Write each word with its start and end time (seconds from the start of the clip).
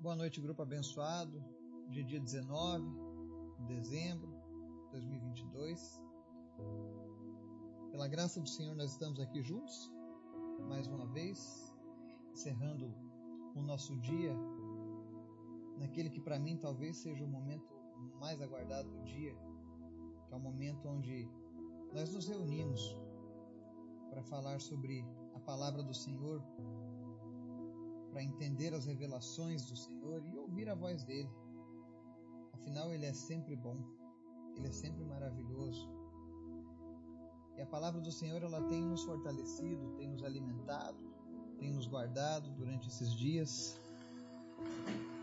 Boa 0.00 0.14
noite, 0.14 0.40
grupo 0.40 0.62
abençoado. 0.62 1.44
É 1.88 2.02
dia 2.04 2.20
19 2.20 2.84
de 3.58 3.64
dezembro 3.64 4.28
de 4.28 4.90
2022. 4.92 6.00
Pela 7.90 8.06
graça 8.06 8.40
do 8.40 8.48
Senhor, 8.48 8.76
nós 8.76 8.92
estamos 8.92 9.18
aqui 9.18 9.42
juntos, 9.42 9.92
mais 10.68 10.86
uma 10.86 11.04
vez, 11.08 11.74
encerrando 12.32 12.94
o 13.56 13.60
nosso 13.60 13.96
dia, 13.96 14.32
naquele 15.76 16.10
que 16.10 16.20
para 16.20 16.38
mim 16.38 16.56
talvez 16.56 16.96
seja 16.98 17.24
o 17.24 17.28
momento 17.28 17.74
mais 18.20 18.40
aguardado 18.40 18.88
do 18.88 19.02
dia, 19.02 19.34
que 20.28 20.32
é 20.32 20.36
o 20.36 20.40
momento 20.40 20.88
onde 20.88 21.28
nós 21.92 22.14
nos 22.14 22.28
reunimos 22.28 22.96
para 24.10 24.22
falar 24.22 24.60
sobre 24.60 25.04
a 25.34 25.40
palavra 25.40 25.82
do 25.82 25.92
Senhor 25.92 26.40
para 28.10 28.22
entender 28.22 28.74
as 28.74 28.86
revelações 28.86 29.66
do 29.66 29.76
Senhor 29.76 30.24
e 30.26 30.36
ouvir 30.36 30.68
a 30.68 30.74
voz 30.74 31.04
dele. 31.04 31.28
Afinal, 32.52 32.92
ele 32.92 33.06
é 33.06 33.12
sempre 33.12 33.54
bom, 33.56 33.76
ele 34.56 34.66
é 34.66 34.72
sempre 34.72 35.04
maravilhoso. 35.04 35.88
E 37.56 37.60
a 37.60 37.66
palavra 37.66 38.00
do 38.00 38.12
Senhor 38.12 38.42
ela 38.42 38.62
tem 38.68 38.82
nos 38.82 39.02
fortalecido, 39.04 39.94
tem 39.96 40.08
nos 40.08 40.22
alimentado, 40.22 40.98
tem 41.58 41.72
nos 41.72 41.86
guardado 41.86 42.50
durante 42.50 42.88
esses 42.88 43.12
dias. 43.14 43.76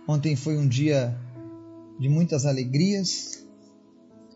Ontem 0.08 0.36
foi 0.36 0.58
um 0.58 0.68
dia 0.68 1.18
de 2.00 2.10
muitas 2.10 2.46
alegrias, 2.46 3.48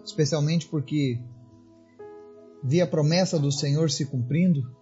especialmente 0.04 0.68
porque 0.68 1.20
vi 2.64 2.82
a 2.82 2.88
promessa 2.88 3.38
do 3.38 3.52
Senhor 3.52 3.92
se 3.92 4.06
cumprindo 4.06 4.79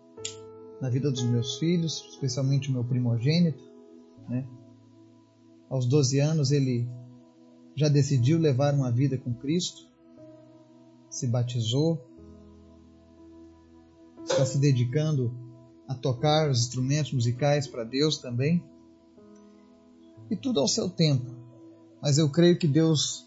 na 0.80 0.90
vida 0.90 1.12
dos 1.12 1.24
meus 1.24 1.58
filhos, 1.58 2.06
especialmente 2.10 2.70
o 2.70 2.74
meu 2.74 2.84
primogênito. 2.84 3.64
Né? 4.30 4.48
Aos 5.70 5.86
12 5.86 6.20
anos 6.20 6.52
ele 6.52 6.88
já 7.76 7.88
decidiu 7.88 8.40
levar 8.40 8.74
uma 8.74 8.92
vida 8.92 9.18
com 9.18 9.34
Cristo, 9.34 9.88
se 11.10 11.28
batizou, 11.28 12.04
está 14.24 14.46
se 14.46 14.58
dedicando 14.60 15.34
a 15.88 15.96
tocar 15.96 16.50
os 16.50 16.60
instrumentos 16.60 17.14
musicais 17.14 17.68
para 17.68 17.84
Deus 17.84 18.18
também. 18.18 18.64
E 20.30 20.36
tudo 20.36 20.60
ao 20.60 20.68
seu 20.68 20.90
tempo. 20.90 21.26
Mas 22.02 22.18
eu 22.18 22.30
creio 22.30 22.58
que 22.58 22.68
Deus 22.68 23.26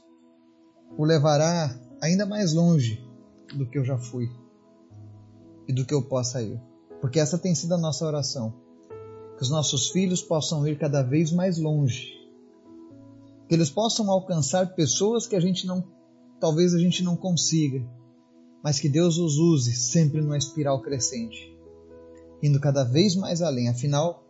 o 0.96 1.04
levará 1.04 1.74
ainda 2.00 2.26
mais 2.26 2.52
longe 2.52 3.02
do 3.54 3.66
que 3.66 3.78
eu 3.78 3.84
já 3.84 3.96
fui 3.96 4.30
e 5.66 5.72
do 5.72 5.86
que 5.86 5.94
eu 5.94 6.02
possa 6.02 6.42
ir 6.42 6.60
porque 7.00 7.18
essa 7.18 7.38
tem 7.38 7.54
sido 7.54 7.74
a 7.74 7.78
nossa 7.78 8.04
oração. 8.04 8.54
Que 9.36 9.42
os 9.42 9.50
nossos 9.50 9.88
filhos 9.90 10.22
possam 10.22 10.66
ir 10.68 10.78
cada 10.78 11.02
vez 11.02 11.32
mais 11.32 11.58
longe. 11.58 12.12
Que 13.48 13.54
eles 13.54 13.70
possam 13.70 14.10
alcançar 14.10 14.74
pessoas 14.74 15.26
que 15.26 15.34
a 15.34 15.40
gente 15.40 15.66
não, 15.66 15.82
talvez 16.38 16.74
a 16.74 16.78
gente 16.78 17.02
não 17.02 17.16
consiga, 17.16 17.82
mas 18.62 18.78
que 18.78 18.88
Deus 18.88 19.18
os 19.18 19.38
use 19.38 19.72
sempre 19.72 20.20
numa 20.20 20.36
espiral 20.36 20.80
crescente, 20.82 21.56
indo 22.42 22.60
cada 22.60 22.84
vez 22.84 23.16
mais 23.16 23.40
além. 23.40 23.68
Afinal, 23.68 24.22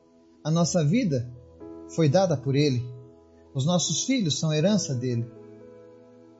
a 0.44 0.50
nossa 0.50 0.84
vida 0.84 1.28
foi 1.88 2.08
dada 2.08 2.36
por 2.36 2.54
Ele. 2.54 2.82
Os 3.52 3.66
nossos 3.66 4.04
filhos 4.04 4.38
são 4.38 4.52
herança 4.52 4.94
dele. 4.94 5.26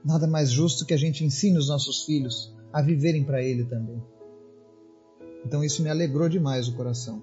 Nada 0.05 0.27
mais 0.27 0.51
justo 0.51 0.87
que 0.87 0.95
a 0.95 0.97
gente 0.97 1.25
ensine 1.25 1.59
os 1.59 1.69
nossos 1.69 2.05
filhos 2.05 2.55
a 2.73 2.81
viverem 2.81 3.25
para 3.25 3.43
Ele 3.43 3.65
também. 3.65 4.01
Então 5.45 5.65
isso 5.65 5.83
me 5.83 5.89
alegrou 5.89 6.29
demais 6.29 6.69
o 6.69 6.75
coração. 6.75 7.23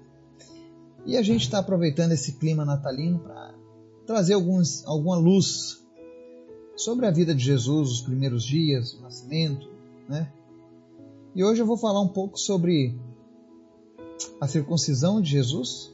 E 1.06 1.16
a 1.16 1.22
gente 1.22 1.42
está 1.42 1.58
aproveitando 1.58 2.12
esse 2.12 2.32
clima 2.32 2.64
natalino 2.64 3.18
para 3.20 3.54
trazer 4.06 4.34
alguns, 4.34 4.84
alguma 4.86 5.16
luz 5.16 5.82
sobre 6.76 7.06
a 7.06 7.10
vida 7.10 7.34
de 7.34 7.44
Jesus, 7.44 7.90
os 7.90 8.00
primeiros 8.00 8.44
dias, 8.44 8.94
o 8.94 9.02
nascimento, 9.02 9.68
né? 10.08 10.32
E 11.34 11.44
hoje 11.44 11.62
eu 11.62 11.66
vou 11.66 11.76
falar 11.76 12.00
um 12.00 12.08
pouco 12.08 12.38
sobre 12.38 12.98
a 14.40 14.46
circuncisão 14.48 15.20
de 15.20 15.30
Jesus, 15.30 15.92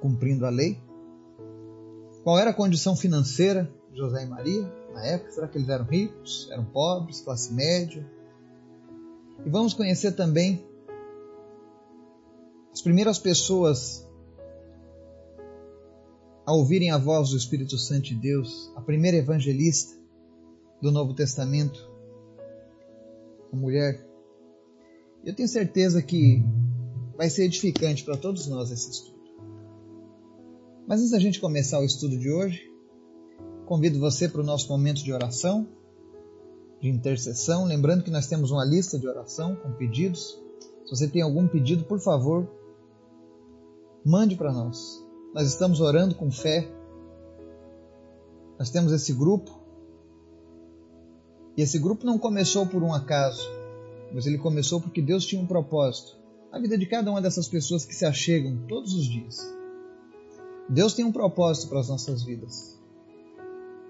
cumprindo 0.00 0.46
a 0.46 0.50
lei. 0.50 0.78
Qual 2.24 2.38
era 2.38 2.50
a 2.50 2.54
condição 2.54 2.96
financeira 2.96 3.70
de 3.92 3.98
José 3.98 4.24
e 4.24 4.26
Maria 4.26 4.72
na 4.92 5.04
época? 5.04 5.32
Será 5.32 5.48
que 5.48 5.58
eles 5.58 5.68
eram 5.68 5.84
ricos, 5.84 6.48
eram 6.50 6.64
pobres, 6.64 7.20
classe 7.20 7.52
média? 7.52 8.04
E 9.44 9.50
vamos 9.50 9.74
conhecer 9.74 10.12
também 10.12 10.66
as 12.72 12.82
primeiras 12.82 13.18
pessoas 13.18 14.06
a 16.44 16.52
ouvirem 16.52 16.90
a 16.90 16.98
voz 16.98 17.30
do 17.30 17.36
Espírito 17.36 17.76
Santo 17.76 18.04
de 18.04 18.14
Deus, 18.14 18.72
a 18.74 18.80
primeira 18.80 19.18
evangelista 19.18 19.96
do 20.80 20.90
Novo 20.90 21.12
Testamento, 21.14 21.78
a 23.52 23.56
mulher. 23.56 24.06
Eu 25.24 25.34
tenho 25.34 25.48
certeza 25.48 26.00
que 26.00 26.42
vai 27.16 27.28
ser 27.28 27.44
edificante 27.44 28.04
para 28.04 28.16
todos 28.16 28.46
nós 28.46 28.70
esse 28.70 28.90
estudo. 28.90 29.18
Mas 30.86 31.00
antes 31.00 31.10
da 31.10 31.18
gente 31.18 31.40
começar 31.40 31.80
o 31.80 31.84
estudo 31.84 32.18
de 32.18 32.30
hoje, 32.30 32.62
convido 33.66 34.00
você 34.00 34.26
para 34.26 34.40
o 34.40 34.44
nosso 34.44 34.68
momento 34.68 35.04
de 35.04 35.12
oração 35.12 35.68
de 36.80 36.88
intercessão. 36.88 37.64
Lembrando 37.64 38.02
que 38.02 38.10
nós 38.10 38.26
temos 38.26 38.50
uma 38.50 38.64
lista 38.64 38.98
de 38.98 39.06
oração 39.06 39.56
com 39.56 39.72
pedidos. 39.72 40.38
Se 40.84 40.90
você 40.90 41.08
tem 41.08 41.22
algum 41.22 41.46
pedido, 41.46 41.84
por 41.84 42.00
favor, 42.00 42.48
mande 44.04 44.36
para 44.36 44.52
nós. 44.52 45.04
Nós 45.34 45.46
estamos 45.46 45.80
orando 45.80 46.14
com 46.14 46.30
fé. 46.30 46.68
Nós 48.58 48.70
temos 48.70 48.92
esse 48.92 49.12
grupo. 49.12 49.58
E 51.56 51.62
esse 51.62 51.78
grupo 51.78 52.06
não 52.06 52.18
começou 52.18 52.66
por 52.66 52.82
um 52.82 52.94
acaso, 52.94 53.50
mas 54.14 54.26
ele 54.26 54.38
começou 54.38 54.80
porque 54.80 55.02
Deus 55.02 55.26
tinha 55.26 55.42
um 55.42 55.46
propósito 55.46 56.16
na 56.52 56.58
vida 56.60 56.78
de 56.78 56.86
cada 56.86 57.10
uma 57.10 57.20
dessas 57.20 57.48
pessoas 57.48 57.84
que 57.84 57.94
se 57.94 58.06
achegam 58.06 58.64
todos 58.68 58.94
os 58.94 59.04
dias. 59.04 59.38
Deus 60.68 60.94
tem 60.94 61.04
um 61.04 61.12
propósito 61.12 61.68
para 61.68 61.80
as 61.80 61.88
nossas 61.88 62.22
vidas. 62.22 62.77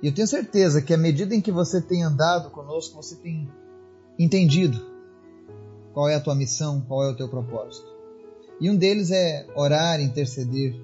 E 0.03 0.07
eu 0.07 0.15
tenho 0.15 0.29
certeza 0.29 0.81
que 0.81 0.95
à 0.95 0.97
medida 0.97 1.35
em 1.35 1.41
que 1.41 1.51
você 1.51 1.81
tem 1.81 2.05
andado 2.05 2.51
conosco, 2.51 2.95
você 2.95 3.17
tem 3.17 3.51
entendido 4.19 4.81
qual 5.93 6.09
é 6.09 6.15
a 6.15 6.21
tua 6.21 6.35
missão, 6.35 6.81
qual 6.81 7.05
é 7.05 7.11
o 7.11 7.17
teu 7.17 7.29
propósito. 7.29 7.89
E 8.61 8.71
um 8.71 8.77
deles 8.77 9.11
é 9.11 9.47
orar, 9.55 10.01
interceder, 10.01 10.75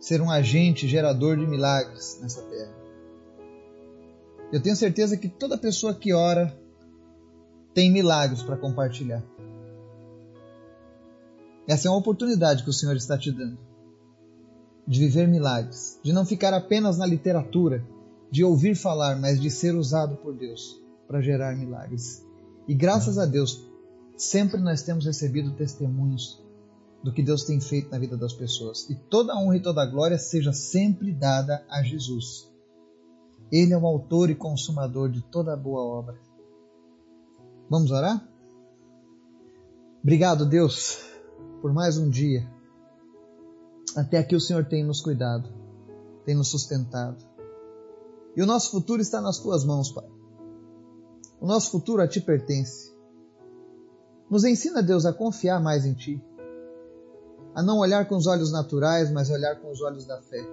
ser 0.00 0.20
um 0.20 0.30
agente 0.30 0.86
gerador 0.86 1.36
de 1.36 1.46
milagres 1.46 2.18
nessa 2.20 2.42
terra. 2.42 2.74
Eu 4.52 4.62
tenho 4.62 4.76
certeza 4.76 5.16
que 5.16 5.28
toda 5.28 5.58
pessoa 5.58 5.94
que 5.94 6.12
ora 6.12 6.56
tem 7.74 7.90
milagres 7.90 8.42
para 8.42 8.56
compartilhar. 8.56 9.22
Essa 11.66 11.88
é 11.88 11.90
uma 11.90 11.98
oportunidade 11.98 12.62
que 12.64 12.70
o 12.70 12.72
Senhor 12.72 12.96
está 12.96 13.18
te 13.18 13.30
dando 13.30 13.67
de 14.88 15.00
viver 15.00 15.28
milagres, 15.28 16.00
de 16.02 16.14
não 16.14 16.24
ficar 16.24 16.54
apenas 16.54 16.96
na 16.96 17.04
literatura, 17.04 17.86
de 18.30 18.42
ouvir 18.42 18.74
falar, 18.74 19.20
mas 19.20 19.38
de 19.38 19.50
ser 19.50 19.74
usado 19.74 20.16
por 20.16 20.34
Deus 20.34 20.80
para 21.06 21.20
gerar 21.20 21.54
milagres. 21.54 22.24
E 22.66 22.74
graças 22.74 23.18
a 23.18 23.26
Deus, 23.26 23.68
sempre 24.16 24.58
nós 24.58 24.80
temos 24.82 25.04
recebido 25.04 25.52
testemunhos 25.52 26.42
do 27.04 27.12
que 27.12 27.22
Deus 27.22 27.44
tem 27.44 27.60
feito 27.60 27.90
na 27.90 27.98
vida 27.98 28.16
das 28.16 28.32
pessoas. 28.32 28.88
E 28.88 28.94
toda 28.94 29.34
a 29.34 29.38
honra 29.38 29.58
e 29.58 29.62
toda 29.62 29.82
a 29.82 29.86
glória 29.86 30.18
seja 30.18 30.54
sempre 30.54 31.12
dada 31.12 31.62
a 31.68 31.82
Jesus. 31.82 32.50
Ele 33.52 33.74
é 33.74 33.78
o 33.78 33.86
autor 33.86 34.30
e 34.30 34.34
consumador 34.34 35.10
de 35.10 35.20
toda 35.20 35.54
boa 35.54 35.82
obra. 35.82 36.18
Vamos 37.68 37.90
orar? 37.90 38.26
Obrigado, 40.02 40.46
Deus, 40.46 40.98
por 41.60 41.74
mais 41.74 41.98
um 41.98 42.08
dia 42.08 42.57
até 43.98 44.18
aqui 44.18 44.36
o 44.36 44.40
Senhor 44.40 44.64
tem 44.64 44.84
nos 44.84 45.00
cuidado, 45.00 45.52
tem 46.24 46.32
nos 46.32 46.46
sustentado. 46.46 47.16
E 48.36 48.40
o 48.40 48.46
nosso 48.46 48.70
futuro 48.70 49.02
está 49.02 49.20
nas 49.20 49.40
tuas 49.40 49.64
mãos, 49.64 49.90
Pai. 49.90 50.08
O 51.40 51.46
nosso 51.46 51.72
futuro 51.72 52.00
a 52.00 52.06
ti 52.06 52.20
pertence. 52.20 52.94
Nos 54.30 54.44
ensina, 54.44 54.84
Deus, 54.84 55.04
a 55.04 55.12
confiar 55.12 55.60
mais 55.60 55.84
em 55.84 55.94
ti, 55.94 56.22
a 57.56 57.60
não 57.60 57.78
olhar 57.78 58.06
com 58.06 58.14
os 58.16 58.28
olhos 58.28 58.52
naturais, 58.52 59.10
mas 59.10 59.30
olhar 59.30 59.56
com 59.60 59.68
os 59.68 59.80
olhos 59.80 60.06
da 60.06 60.22
fé. 60.22 60.46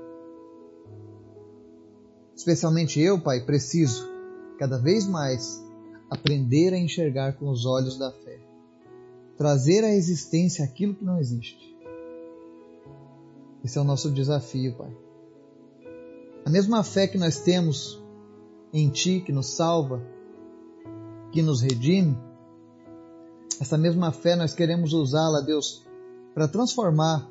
Especialmente 2.36 3.00
eu, 3.00 3.22
Pai, 3.22 3.46
preciso 3.46 4.10
cada 4.58 4.80
vez 4.80 5.06
mais 5.06 5.64
aprender 6.10 6.74
a 6.74 6.80
enxergar 6.80 7.34
com 7.34 7.48
os 7.50 7.64
olhos 7.64 7.96
da 7.96 8.12
fé, 8.12 8.40
trazer 9.38 9.84
à 9.84 9.94
existência 9.94 10.66
aquilo 10.66 10.96
que 10.96 11.06
não 11.06 11.20
existe. 11.20 11.75
Esse 13.66 13.80
é 13.80 13.82
o 13.82 13.84
nosso 13.84 14.12
desafio, 14.12 14.76
Pai. 14.76 14.96
A 16.46 16.52
mesma 16.52 16.84
fé 16.84 17.08
que 17.08 17.18
nós 17.18 17.40
temos 17.40 18.00
em 18.72 18.92
Ti, 18.92 19.24
que 19.26 19.32
nos 19.32 19.56
salva, 19.56 20.04
que 21.32 21.42
nos 21.42 21.62
redime, 21.62 22.16
essa 23.60 23.76
mesma 23.76 24.12
fé 24.12 24.36
nós 24.36 24.54
queremos 24.54 24.94
usá-la, 24.94 25.42
Deus, 25.42 25.84
para 26.36 26.48
transformar 26.48 27.28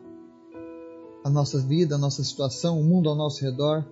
a 1.22 1.30
nossa 1.30 1.60
vida, 1.60 1.94
a 1.94 1.98
nossa 1.98 2.24
situação, 2.24 2.80
o 2.80 2.84
mundo 2.84 3.08
ao 3.08 3.14
nosso 3.14 3.40
redor, 3.40 3.86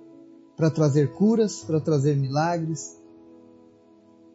para 0.56 0.68
trazer 0.68 1.12
curas, 1.12 1.62
para 1.62 1.80
trazer 1.80 2.16
milagres, 2.16 3.00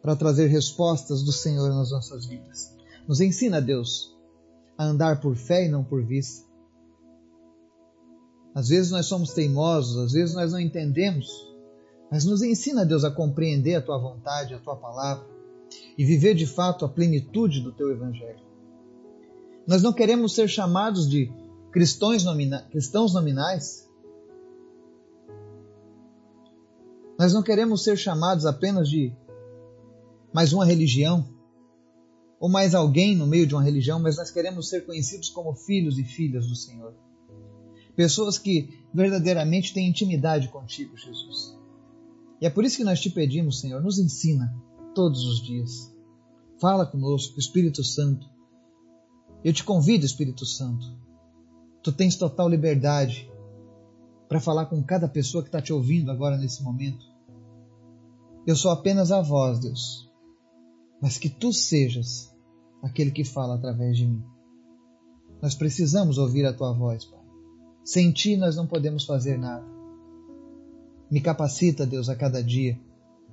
para 0.00 0.16
trazer 0.16 0.46
respostas 0.46 1.22
do 1.22 1.32
Senhor 1.32 1.68
nas 1.68 1.90
nossas 1.90 2.24
vidas. 2.24 2.74
Nos 3.06 3.20
ensina, 3.20 3.60
Deus, 3.60 4.16
a 4.78 4.84
andar 4.86 5.20
por 5.20 5.36
fé 5.36 5.66
e 5.66 5.68
não 5.68 5.84
por 5.84 6.02
vista. 6.02 6.47
Às 8.58 8.70
vezes 8.70 8.90
nós 8.90 9.06
somos 9.06 9.32
teimosos, 9.32 9.96
às 9.98 10.10
vezes 10.10 10.34
nós 10.34 10.50
não 10.50 10.58
entendemos, 10.58 11.28
mas 12.10 12.24
nos 12.24 12.42
ensina, 12.42 12.84
Deus, 12.84 13.04
a 13.04 13.10
compreender 13.10 13.76
a 13.76 13.80
tua 13.80 13.96
vontade, 13.98 14.52
a 14.52 14.58
tua 14.58 14.74
palavra 14.74 15.24
e 15.96 16.04
viver 16.04 16.34
de 16.34 16.44
fato 16.44 16.84
a 16.84 16.88
plenitude 16.88 17.60
do 17.60 17.70
teu 17.70 17.88
evangelho. 17.92 18.40
Nós 19.64 19.80
não 19.80 19.92
queremos 19.92 20.34
ser 20.34 20.48
chamados 20.48 21.08
de 21.08 21.32
cristãos, 21.70 22.24
nomina 22.24 22.62
cristãos 22.62 23.14
nominais. 23.14 23.88
Nós 27.16 27.32
não 27.32 27.44
queremos 27.44 27.84
ser 27.84 27.96
chamados 27.96 28.44
apenas 28.44 28.88
de 28.90 29.14
mais 30.32 30.52
uma 30.52 30.64
religião 30.64 31.28
ou 32.40 32.48
mais 32.48 32.74
alguém 32.74 33.14
no 33.14 33.24
meio 33.24 33.46
de 33.46 33.54
uma 33.54 33.62
religião, 33.62 34.00
mas 34.00 34.16
nós 34.16 34.32
queremos 34.32 34.68
ser 34.68 34.84
conhecidos 34.84 35.28
como 35.28 35.54
filhos 35.54 35.96
e 35.96 36.02
filhas 36.02 36.48
do 36.48 36.56
Senhor. 36.56 36.92
Pessoas 37.98 38.38
que 38.38 38.78
verdadeiramente 38.94 39.74
têm 39.74 39.88
intimidade 39.88 40.48
contigo, 40.48 40.96
Jesus. 40.96 41.58
E 42.40 42.46
é 42.46 42.50
por 42.50 42.64
isso 42.64 42.76
que 42.76 42.84
nós 42.84 43.00
te 43.00 43.10
pedimos, 43.10 43.58
Senhor, 43.58 43.82
nos 43.82 43.98
ensina 43.98 44.54
todos 44.94 45.24
os 45.24 45.42
dias. 45.42 45.92
Fala 46.60 46.86
conosco, 46.86 47.38
Espírito 47.40 47.82
Santo. 47.82 48.30
Eu 49.42 49.52
te 49.52 49.64
convido, 49.64 50.06
Espírito 50.06 50.46
Santo. 50.46 50.86
Tu 51.82 51.90
tens 51.90 52.14
total 52.14 52.48
liberdade 52.48 53.28
para 54.28 54.40
falar 54.40 54.66
com 54.66 54.80
cada 54.84 55.08
pessoa 55.08 55.42
que 55.42 55.48
está 55.48 55.60
te 55.60 55.72
ouvindo 55.72 56.12
agora 56.12 56.38
nesse 56.38 56.62
momento. 56.62 57.04
Eu 58.46 58.54
sou 58.54 58.70
apenas 58.70 59.10
a 59.10 59.20
voz, 59.20 59.58
Deus 59.58 60.08
mas 61.00 61.18
que 61.18 61.28
tu 61.28 61.52
sejas 61.52 62.34
aquele 62.82 63.10
que 63.10 63.24
fala 63.24 63.54
através 63.54 63.96
de 63.96 64.06
mim. 64.06 64.22
Nós 65.40 65.54
precisamos 65.54 66.18
ouvir 66.18 66.44
a 66.46 66.52
tua 66.52 66.72
voz, 66.72 67.04
Pai. 67.04 67.17
Sem 67.88 68.12
ti 68.12 68.36
nós 68.36 68.54
não 68.54 68.66
podemos 68.66 69.06
fazer 69.06 69.38
nada. 69.38 69.64
Me 71.10 71.20
capacita, 71.22 71.86
Deus, 71.86 72.08
a 72.08 72.14
cada 72.14 72.42
dia 72.42 72.78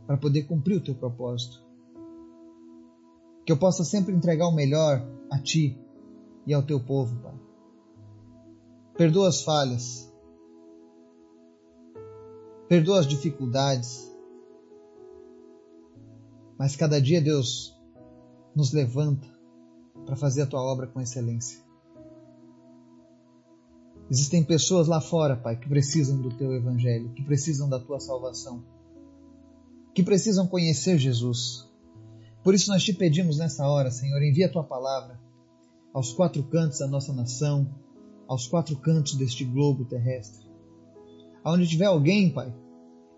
para 0.07 0.15
poder 0.15 0.43
cumprir 0.43 0.77
o 0.77 0.83
teu 0.83 0.95
propósito. 0.95 1.61
Que 3.45 3.51
eu 3.51 3.57
possa 3.57 3.83
sempre 3.83 4.13
entregar 4.13 4.47
o 4.47 4.55
melhor 4.55 5.05
a 5.29 5.39
ti 5.39 5.77
e 6.47 6.53
ao 6.53 6.63
teu 6.63 6.79
povo, 6.79 7.15
Pai. 7.21 7.33
Perdoa 8.97 9.27
as 9.27 9.41
falhas. 9.41 10.09
Perdoa 12.69 12.99
as 13.01 13.07
dificuldades 13.07 14.15
mas 16.57 16.75
cada 16.75 17.01
dia, 17.01 17.21
Deus, 17.21 17.77
nos 18.55 18.71
levanta 18.71 19.27
para 20.05 20.15
fazer 20.15 20.43
a 20.43 20.47
tua 20.47 20.61
obra 20.61 20.87
com 20.87 21.01
excelência. 21.01 21.64
Existem 24.09 24.43
pessoas 24.43 24.87
lá 24.87 25.01
fora, 25.01 25.35
Pai, 25.35 25.57
que 25.57 25.67
precisam 25.67 26.21
do 26.21 26.29
teu 26.29 26.53
evangelho, 26.53 27.11
que 27.13 27.23
precisam 27.23 27.67
da 27.67 27.79
tua 27.79 27.99
salvação, 27.99 28.63
que 29.95 30.03
precisam 30.03 30.45
conhecer 30.45 30.99
Jesus. 30.99 31.67
Por 32.43 32.53
isso 32.53 32.69
nós 32.69 32.83
te 32.83 32.93
pedimos 32.93 33.37
nessa 33.37 33.67
hora, 33.67 33.89
Senhor, 33.89 34.21
envia 34.21 34.45
a 34.45 34.51
tua 34.51 34.63
palavra 34.63 35.19
aos 35.91 36.13
quatro 36.13 36.43
cantos 36.43 36.79
da 36.79 36.87
nossa 36.87 37.11
nação, 37.13 37.73
aos 38.27 38.47
quatro 38.47 38.75
cantos 38.77 39.15
deste 39.15 39.43
globo 39.43 39.85
terrestre. 39.85 40.45
Aonde 41.43 41.67
tiver 41.67 41.85
alguém, 41.85 42.29
Pai, 42.29 42.53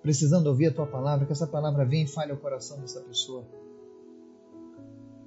precisando 0.02 0.48
ouvir 0.48 0.68
a 0.68 0.74
tua 0.74 0.88
palavra, 0.88 1.26
que 1.26 1.34
essa 1.34 1.48
palavra 1.48 1.86
venha 1.86 2.06
e 2.06 2.08
fale 2.08 2.32
ao 2.32 2.38
coração 2.38 2.80
dessa 2.80 3.02
pessoa. 3.02 3.46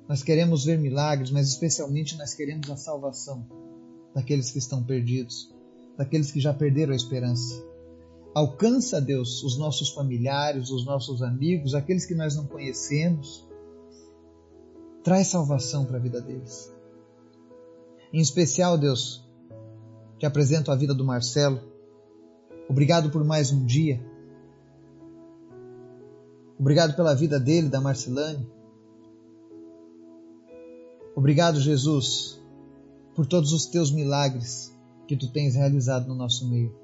Nós 0.09 0.23
queremos 0.23 0.65
ver 0.65 0.79
milagres, 0.79 1.31
mas 1.31 1.49
especialmente 1.49 2.17
nós 2.17 2.33
queremos 2.33 2.71
a 2.71 2.77
salvação 2.77 3.70
daqueles 4.15 4.51
que 4.51 4.59
estão 4.59 4.83
perdidos, 4.83 5.53
daqueles 5.97 6.31
que 6.31 6.41
já 6.41 6.53
perderam 6.53 6.93
a 6.93 6.97
esperança. 6.97 7.65
Alcança, 8.35 9.01
Deus, 9.01 9.43
os 9.43 9.59
nossos 9.59 9.91
familiares, 9.91 10.71
os 10.71 10.85
nossos 10.85 11.23
amigos, 11.23 11.75
aqueles 11.75 12.07
que 12.07 12.15
nós 12.15 12.37
não 12.37 12.47
conhecemos. 12.47 13.47
Traz 15.03 15.29
salvação 15.29 15.85
para 15.85 15.97
a 15.97 16.01
vida 16.01 16.21
deles. 16.21 16.73
Em 18.13 18.21
especial, 18.21 18.79
Deus, 18.79 19.25
te 20.19 20.27
apresento 20.27 20.71
a 20.71 20.77
vida 20.77 20.95
do 20.95 21.05
Marcelo. 21.05 21.61
Obrigado 22.69 23.11
por 23.11 23.25
mais 23.25 23.51
um 23.51 23.65
dia. 23.65 24.01
Obrigado 26.59 26.95
pela 26.95 27.15
vida 27.15 27.41
dele, 27.41 27.69
da 27.69 27.81
Marcelane. 27.81 28.47
Obrigado, 31.17 31.61
Jesus, 31.61 32.40
por 33.21 33.27
todos 33.27 33.53
os 33.53 33.67
teus 33.67 33.93
milagres 33.93 34.75
que 35.07 35.15
tu 35.15 35.31
tens 35.31 35.55
realizado 35.55 36.09
no 36.09 36.15
nosso 36.15 36.49
meio. 36.49 36.75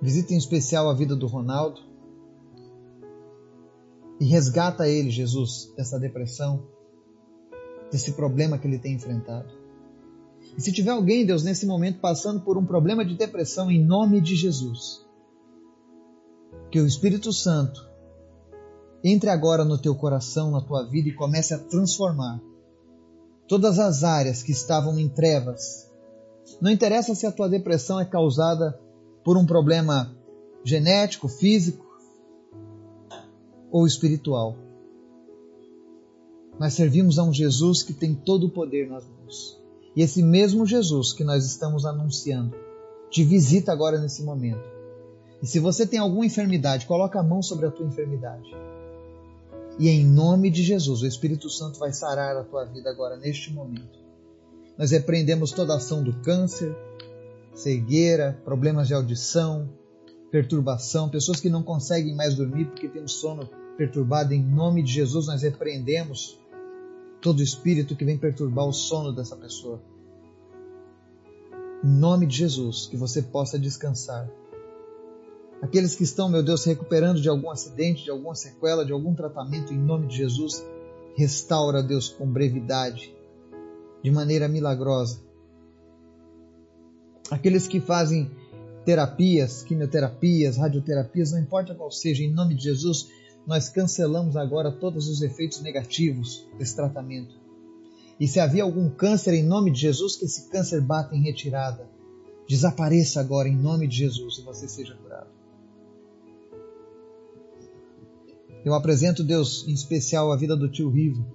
Visita 0.00 0.32
em 0.32 0.36
especial 0.36 0.88
a 0.88 0.94
vida 0.94 1.16
do 1.16 1.26
Ronaldo 1.26 1.80
e 4.20 4.24
resgata 4.24 4.88
ele, 4.88 5.10
Jesus, 5.10 5.72
dessa 5.76 5.98
depressão, 5.98 6.62
desse 7.90 8.12
problema 8.12 8.58
que 8.58 8.68
ele 8.68 8.78
tem 8.78 8.94
enfrentado. 8.94 9.52
E 10.56 10.62
se 10.62 10.72
tiver 10.72 10.92
alguém, 10.92 11.26
Deus, 11.26 11.42
nesse 11.42 11.66
momento 11.66 11.98
passando 11.98 12.42
por 12.42 12.56
um 12.56 12.64
problema 12.64 13.04
de 13.04 13.16
depressão, 13.16 13.72
em 13.72 13.84
nome 13.84 14.20
de 14.20 14.36
Jesus, 14.36 15.04
que 16.70 16.80
o 16.80 16.86
Espírito 16.86 17.32
Santo 17.32 17.90
entre 19.02 19.30
agora 19.30 19.64
no 19.64 19.78
teu 19.78 19.96
coração, 19.96 20.52
na 20.52 20.60
tua 20.60 20.88
vida 20.88 21.08
e 21.08 21.12
comece 21.12 21.54
a 21.54 21.58
transformar 21.58 22.40
todas 23.48 23.78
as 23.78 24.04
áreas 24.04 24.42
que 24.42 24.52
estavam 24.52 24.98
em 24.98 25.08
trevas. 25.08 25.90
Não 26.60 26.70
interessa 26.70 27.14
se 27.14 27.26
a 27.26 27.32
tua 27.32 27.48
depressão 27.48 28.00
é 28.00 28.04
causada 28.04 28.78
por 29.24 29.36
um 29.36 29.46
problema 29.46 30.14
genético, 30.64 31.28
físico 31.28 31.84
ou 33.70 33.86
espiritual. 33.86 34.56
Nós 36.58 36.74
servimos 36.74 37.18
a 37.18 37.24
um 37.24 37.32
Jesus 37.32 37.82
que 37.82 37.92
tem 37.92 38.14
todo 38.14 38.46
o 38.46 38.50
poder 38.50 38.88
nas 38.88 39.04
mãos. 39.06 39.58
E 39.96 40.02
esse 40.02 40.22
mesmo 40.22 40.66
Jesus 40.66 41.12
que 41.12 41.24
nós 41.24 41.44
estamos 41.44 41.84
anunciando 41.84 42.56
te 43.10 43.24
visita 43.24 43.72
agora 43.72 43.98
nesse 43.98 44.22
momento 44.22 44.72
e 45.42 45.46
se 45.46 45.58
você 45.58 45.84
tem 45.84 45.98
alguma 45.98 46.24
enfermidade, 46.24 46.86
coloca 46.86 47.18
a 47.18 47.22
mão 47.22 47.42
sobre 47.42 47.66
a 47.66 47.70
tua 47.70 47.84
enfermidade. 47.84 48.48
E 49.78 49.88
em 49.88 50.04
nome 50.04 50.50
de 50.50 50.62
Jesus, 50.62 51.02
o 51.02 51.06
Espírito 51.06 51.48
Santo 51.48 51.78
vai 51.78 51.92
sarar 51.92 52.36
a 52.36 52.44
tua 52.44 52.64
vida 52.64 52.90
agora, 52.90 53.16
neste 53.16 53.52
momento. 53.52 53.98
Nós 54.76 54.90
repreendemos 54.90 55.52
toda 55.52 55.74
ação 55.74 56.02
do 56.02 56.12
câncer, 56.20 56.76
cegueira, 57.54 58.38
problemas 58.44 58.88
de 58.88 58.94
audição, 58.94 59.68
perturbação, 60.30 61.08
pessoas 61.08 61.40
que 61.40 61.50
não 61.50 61.62
conseguem 61.62 62.14
mais 62.14 62.34
dormir 62.34 62.66
porque 62.66 62.88
têm 62.88 63.02
o 63.02 63.08
sono 63.08 63.48
perturbado. 63.76 64.32
Em 64.32 64.42
nome 64.42 64.82
de 64.82 64.92
Jesus, 64.92 65.26
nós 65.26 65.42
repreendemos 65.42 66.38
todo 67.20 67.42
espírito 67.42 67.96
que 67.96 68.04
vem 68.04 68.18
perturbar 68.18 68.66
o 68.66 68.72
sono 68.72 69.12
dessa 69.12 69.36
pessoa. 69.36 69.80
Em 71.84 71.88
nome 71.88 72.26
de 72.26 72.36
Jesus, 72.36 72.86
que 72.86 72.96
você 72.96 73.22
possa 73.22 73.58
descansar 73.58 74.28
Aqueles 75.62 75.94
que 75.94 76.02
estão, 76.02 76.28
meu 76.28 76.42
Deus, 76.42 76.62
se 76.62 76.68
recuperando 76.68 77.20
de 77.20 77.28
algum 77.28 77.48
acidente, 77.48 78.02
de 78.02 78.10
alguma 78.10 78.34
sequela, 78.34 78.84
de 78.84 78.92
algum 78.92 79.14
tratamento, 79.14 79.72
em 79.72 79.78
nome 79.78 80.08
de 80.08 80.16
Jesus, 80.16 80.60
restaura, 81.16 81.80
Deus, 81.80 82.08
com 82.08 82.26
brevidade, 82.26 83.14
de 84.02 84.10
maneira 84.10 84.48
milagrosa. 84.48 85.20
Aqueles 87.30 87.68
que 87.68 87.80
fazem 87.80 88.28
terapias, 88.84 89.62
quimioterapias, 89.62 90.56
radioterapias, 90.56 91.30
não 91.30 91.38
importa 91.38 91.76
qual 91.76 91.92
seja, 91.92 92.24
em 92.24 92.32
nome 92.32 92.56
de 92.56 92.64
Jesus, 92.64 93.08
nós 93.46 93.68
cancelamos 93.68 94.36
agora 94.36 94.72
todos 94.72 95.06
os 95.06 95.22
efeitos 95.22 95.60
negativos 95.60 96.44
desse 96.58 96.74
tratamento. 96.74 97.36
E 98.18 98.26
se 98.26 98.40
havia 98.40 98.64
algum 98.64 98.90
câncer, 98.90 99.32
em 99.34 99.44
nome 99.44 99.70
de 99.70 99.80
Jesus, 99.80 100.16
que 100.16 100.24
esse 100.24 100.48
câncer 100.48 100.80
bata 100.80 101.14
em 101.14 101.22
retirada. 101.22 101.88
Desapareça 102.48 103.20
agora 103.20 103.48
em 103.48 103.56
nome 103.56 103.86
de 103.86 103.98
Jesus 103.98 104.38
e 104.38 104.42
você 104.42 104.66
seja 104.66 104.96
curado. 104.96 105.41
Eu 108.64 108.74
apresento, 108.74 109.24
Deus, 109.24 109.66
em 109.66 109.72
especial 109.72 110.30
a 110.32 110.36
vida 110.36 110.56
do 110.56 110.70
tio 110.70 110.90
Rivo. 110.90 111.26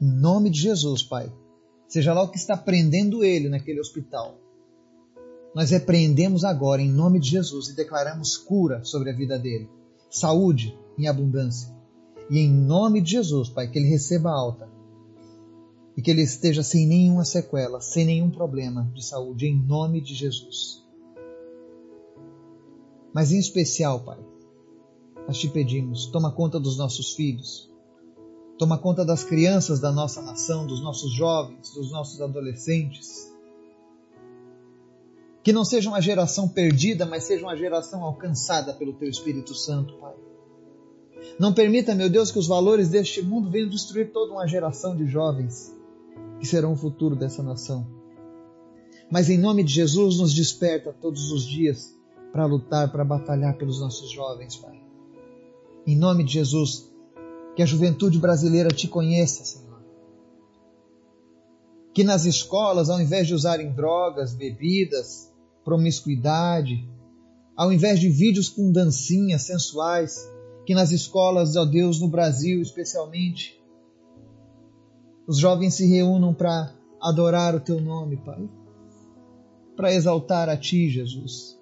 Em 0.00 0.10
nome 0.10 0.50
de 0.50 0.60
Jesus, 0.60 1.02
Pai. 1.02 1.32
Seja 1.88 2.12
lá 2.12 2.22
o 2.22 2.30
que 2.30 2.36
está 2.36 2.56
prendendo 2.56 3.24
ele 3.24 3.48
naquele 3.48 3.80
hospital. 3.80 4.38
Nós 5.54 5.70
repreendemos 5.70 6.44
agora 6.44 6.82
em 6.82 6.90
nome 6.90 7.18
de 7.20 7.30
Jesus 7.30 7.68
e 7.68 7.76
declaramos 7.76 8.36
cura 8.36 8.84
sobre 8.84 9.10
a 9.10 9.14
vida 9.14 9.38
dele. 9.38 9.70
Saúde 10.10 10.76
em 10.98 11.06
abundância. 11.06 11.74
E 12.28 12.38
em 12.38 12.52
nome 12.52 13.00
de 13.00 13.12
Jesus, 13.12 13.48
Pai, 13.48 13.70
que 13.70 13.78
ele 13.78 13.88
receba 13.88 14.30
alta. 14.30 14.68
e 15.96 16.02
que 16.02 16.10
ele 16.10 16.22
esteja 16.22 16.62
sem 16.62 16.86
nenhuma 16.86 17.24
sequela, 17.24 17.80
sem 17.80 18.04
nenhum 18.04 18.30
problema 18.30 18.90
de 18.94 19.02
saúde, 19.02 19.46
em 19.46 19.56
nome 19.56 20.00
de 20.02 20.14
Jesus. 20.14 20.85
Mas 23.16 23.32
em 23.32 23.38
especial, 23.38 24.00
Pai, 24.00 24.18
nós 25.26 25.38
te 25.38 25.48
pedimos, 25.48 26.04
toma 26.04 26.30
conta 26.30 26.60
dos 26.60 26.76
nossos 26.76 27.14
filhos, 27.14 27.66
toma 28.58 28.76
conta 28.76 29.06
das 29.06 29.24
crianças 29.24 29.80
da 29.80 29.90
nossa 29.90 30.20
nação, 30.20 30.66
dos 30.66 30.82
nossos 30.82 31.14
jovens, 31.14 31.70
dos 31.70 31.90
nossos 31.90 32.20
adolescentes. 32.20 33.34
Que 35.42 35.50
não 35.50 35.64
seja 35.64 35.88
uma 35.88 36.02
geração 36.02 36.46
perdida, 36.46 37.06
mas 37.06 37.24
seja 37.24 37.46
uma 37.46 37.56
geração 37.56 38.04
alcançada 38.04 38.74
pelo 38.74 38.92
Teu 38.92 39.08
Espírito 39.08 39.54
Santo, 39.54 39.94
Pai. 39.94 40.14
Não 41.40 41.54
permita, 41.54 41.94
meu 41.94 42.10
Deus, 42.10 42.30
que 42.30 42.38
os 42.38 42.46
valores 42.46 42.90
deste 42.90 43.22
mundo 43.22 43.50
venham 43.50 43.70
destruir 43.70 44.12
toda 44.12 44.34
uma 44.34 44.46
geração 44.46 44.94
de 44.94 45.06
jovens 45.06 45.74
que 46.38 46.46
serão 46.46 46.74
o 46.74 46.76
futuro 46.76 47.16
dessa 47.16 47.42
nação. 47.42 47.86
Mas 49.10 49.30
em 49.30 49.38
nome 49.38 49.64
de 49.64 49.72
Jesus, 49.72 50.18
nos 50.18 50.34
desperta 50.34 50.92
todos 50.92 51.32
os 51.32 51.46
dias 51.46 51.95
para 52.32 52.46
lutar, 52.46 52.90
para 52.90 53.04
batalhar 53.04 53.56
pelos 53.56 53.80
nossos 53.80 54.10
jovens, 54.10 54.56
Pai. 54.56 54.80
Em 55.86 55.96
nome 55.96 56.24
de 56.24 56.32
Jesus, 56.32 56.90
que 57.54 57.62
a 57.62 57.66
juventude 57.66 58.18
brasileira 58.18 58.68
te 58.68 58.88
conheça, 58.88 59.44
Senhor. 59.44 59.80
Que 61.94 62.04
nas 62.04 62.26
escolas, 62.26 62.90
ao 62.90 63.00
invés 63.00 63.26
de 63.26 63.34
usarem 63.34 63.72
drogas, 63.72 64.34
bebidas, 64.34 65.32
promiscuidade, 65.64 66.86
ao 67.56 67.72
invés 67.72 67.98
de 67.98 68.08
vídeos 68.08 68.48
com 68.48 68.70
dancinhas 68.70 69.42
sensuais, 69.42 70.30
que 70.66 70.74
nas 70.74 70.92
escolas, 70.92 71.56
ó 71.56 71.64
Deus, 71.64 72.00
no 72.00 72.08
Brasil 72.08 72.60
especialmente, 72.60 73.58
os 75.26 75.38
jovens 75.38 75.74
se 75.74 75.86
reúnam 75.86 76.34
para 76.34 76.74
adorar 77.00 77.54
o 77.54 77.60
teu 77.60 77.80
nome, 77.80 78.16
Pai, 78.16 78.48
para 79.76 79.92
exaltar 79.92 80.48
a 80.48 80.56
ti, 80.56 80.90
Jesus. 80.90 81.55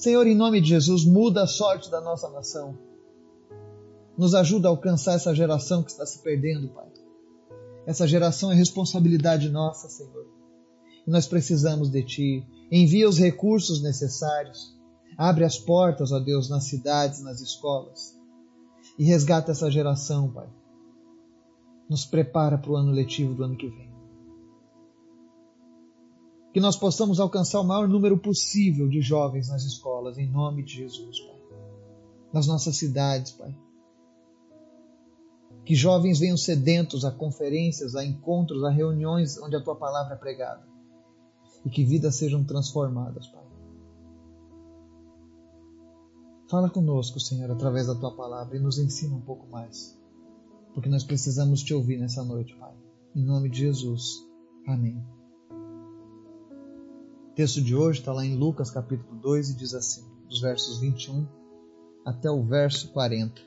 Senhor, 0.00 0.26
em 0.26 0.34
nome 0.34 0.60
de 0.60 0.68
Jesus, 0.68 1.04
muda 1.04 1.42
a 1.42 1.46
sorte 1.46 1.90
da 1.90 2.00
nossa 2.00 2.28
nação. 2.30 2.78
Nos 4.16 4.34
ajuda 4.34 4.68
a 4.68 4.70
alcançar 4.70 5.14
essa 5.14 5.34
geração 5.34 5.82
que 5.82 5.90
está 5.90 6.06
se 6.06 6.20
perdendo, 6.20 6.68
Pai. 6.68 6.88
Essa 7.86 8.06
geração 8.08 8.50
é 8.50 8.54
responsabilidade 8.54 9.48
nossa, 9.50 9.88
Senhor. 9.88 10.26
E 11.06 11.10
nós 11.10 11.26
precisamos 11.26 11.90
de 11.90 12.02
Ti. 12.02 12.46
Envia 12.70 13.08
os 13.08 13.18
recursos 13.18 13.82
necessários. 13.82 14.74
Abre 15.18 15.44
as 15.44 15.58
portas, 15.58 16.12
ó 16.12 16.18
Deus, 16.18 16.48
nas 16.48 16.64
cidades, 16.64 17.22
nas 17.22 17.40
escolas. 17.40 18.18
E 18.98 19.04
resgata 19.04 19.52
essa 19.52 19.70
geração, 19.70 20.30
Pai 20.32 20.48
nos 21.90 22.06
prepara 22.06 22.56
para 22.56 22.70
o 22.70 22.76
ano 22.76 22.92
letivo 22.92 23.34
do 23.34 23.42
ano 23.42 23.56
que 23.56 23.68
vem. 23.68 23.89
Que 26.52 26.60
nós 26.60 26.76
possamos 26.76 27.20
alcançar 27.20 27.60
o 27.60 27.64
maior 27.64 27.88
número 27.88 28.18
possível 28.18 28.88
de 28.88 29.00
jovens 29.00 29.48
nas 29.48 29.62
escolas, 29.64 30.18
em 30.18 30.28
nome 30.28 30.62
de 30.62 30.74
Jesus, 30.74 31.20
Pai. 31.20 31.40
Nas 32.32 32.46
nossas 32.46 32.76
cidades, 32.76 33.32
Pai. 33.32 33.56
Que 35.64 35.74
jovens 35.74 36.18
venham 36.18 36.36
sedentos 36.36 37.04
a 37.04 37.10
conferências, 37.10 37.94
a 37.94 38.04
encontros, 38.04 38.64
a 38.64 38.70
reuniões 38.70 39.38
onde 39.38 39.54
a 39.54 39.62
tua 39.62 39.76
palavra 39.76 40.14
é 40.14 40.18
pregada. 40.18 40.66
E 41.64 41.70
que 41.70 41.84
vidas 41.84 42.16
sejam 42.16 42.42
transformadas, 42.42 43.26
Pai. 43.28 43.44
Fala 46.48 46.68
conosco, 46.68 47.20
Senhor, 47.20 47.50
através 47.50 47.86
da 47.86 47.94
tua 47.94 48.14
palavra 48.16 48.56
e 48.56 48.60
nos 48.60 48.78
ensina 48.78 49.14
um 49.14 49.20
pouco 49.20 49.46
mais 49.48 50.00
porque 50.72 50.88
nós 50.88 51.04
precisamos 51.04 51.62
te 51.62 51.74
ouvir 51.74 51.98
nessa 51.98 52.24
noite, 52.24 52.54
Pai. 52.56 52.74
Em 53.14 53.24
nome 53.24 53.48
de 53.48 53.60
Jesus. 53.60 54.26
Amém. 54.66 55.02
Texto 57.40 57.62
de 57.62 57.74
hoje 57.74 58.00
está 58.00 58.12
lá 58.12 58.22
em 58.22 58.36
Lucas 58.36 58.70
capítulo 58.70 59.18
2 59.18 59.48
e 59.48 59.54
diz 59.54 59.72
assim, 59.72 60.04
dos 60.28 60.42
versos 60.42 60.78
21 60.78 61.26
até 62.04 62.30
o 62.30 62.42
verso 62.42 62.88
40. 62.88 63.40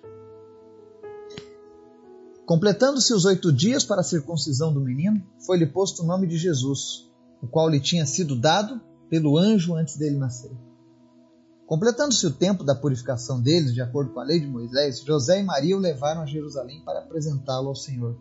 Completando-se 2.43 3.13
os 3.13 3.23
oito 3.25 3.53
dias 3.53 3.85
para 3.85 4.01
a 4.01 4.03
circuncisão 4.03 4.73
do 4.73 4.81
menino, 4.81 5.23
foi-lhe 5.45 5.67
posto 5.67 6.01
o 6.01 6.07
nome 6.07 6.25
de 6.25 6.39
Jesus, 6.39 7.07
o 7.39 7.45
qual 7.45 7.69
lhe 7.69 7.79
tinha 7.79 8.03
sido 8.07 8.35
dado 8.35 8.81
pelo 9.12 9.38
anjo 9.38 9.75
antes 9.75 9.95
dele 9.95 10.17
nascer. 10.17 10.57
Completando-se 11.67 12.25
o 12.25 12.33
tempo 12.33 12.63
da 12.63 12.73
purificação 12.73 13.39
deles, 13.39 13.75
de 13.75 13.81
acordo 13.81 14.12
com 14.12 14.19
a 14.19 14.23
lei 14.23 14.39
de 14.39 14.47
Moisés, 14.47 15.01
José 15.01 15.39
e 15.39 15.43
Maria 15.43 15.77
o 15.77 15.79
levaram 15.79 16.23
a 16.23 16.25
Jerusalém 16.25 16.81
para 16.83 17.01
apresentá-lo 17.01 17.67
ao 17.67 17.75
Senhor. 17.75 18.17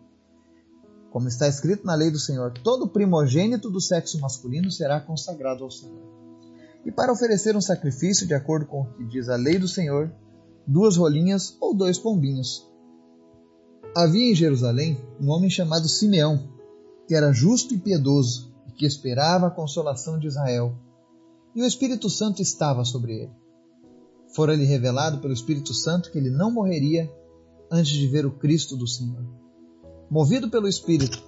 Como 1.13 1.27
está 1.27 1.47
escrito 1.47 1.85
na 1.85 1.93
lei 1.93 2.09
do 2.09 2.17
Senhor, 2.17 2.51
todo 2.63 2.87
primogênito 2.87 3.69
do 3.69 3.79
sexo 3.79 4.19
masculino 4.19 4.71
será 4.71 4.99
consagrado 4.99 5.63
ao 5.63 5.69
Senhor. 5.69 6.01
E 6.83 6.91
para 6.91 7.13
oferecer 7.13 7.55
um 7.55 7.61
sacrifício, 7.61 8.25
de 8.25 8.33
acordo 8.33 8.65
com 8.65 8.81
o 8.81 8.93
que 8.95 9.05
diz 9.05 9.29
a 9.29 9.35
lei 9.35 9.59
do 9.59 9.67
Senhor, 9.67 10.11
duas 10.65 10.97
rolinhas 10.97 11.55
ou 11.61 11.75
dois 11.75 11.99
pombinhos. 11.99 12.67
Havia 13.95 14.31
em 14.31 14.33
Jerusalém 14.33 14.99
um 15.21 15.29
homem 15.29 15.51
chamado 15.51 15.87
Simeão, 15.87 16.49
que 17.07 17.13
era 17.13 17.31
justo 17.31 17.75
e 17.75 17.77
piedoso 17.77 18.51
e 18.67 18.71
que 18.71 18.87
esperava 18.87 19.45
a 19.45 19.51
consolação 19.51 20.17
de 20.17 20.25
Israel 20.25 20.75
e 21.53 21.61
o 21.61 21.67
Espírito 21.67 22.09
Santo 22.09 22.41
estava 22.41 22.83
sobre 22.83 23.13
ele. 23.13 23.31
Fora-lhe 24.33 24.65
revelado 24.65 25.19
pelo 25.19 25.31
Espírito 25.31 25.75
Santo 25.75 26.11
que 26.11 26.17
ele 26.17 26.31
não 26.31 26.49
morreria 26.49 27.07
antes 27.71 27.91
de 27.91 28.07
ver 28.07 28.25
o 28.25 28.31
Cristo 28.31 28.75
do 28.75 28.87
Senhor. 28.87 29.42
Movido 30.13 30.47
pelo 30.47 30.67
Espírito, 30.67 31.23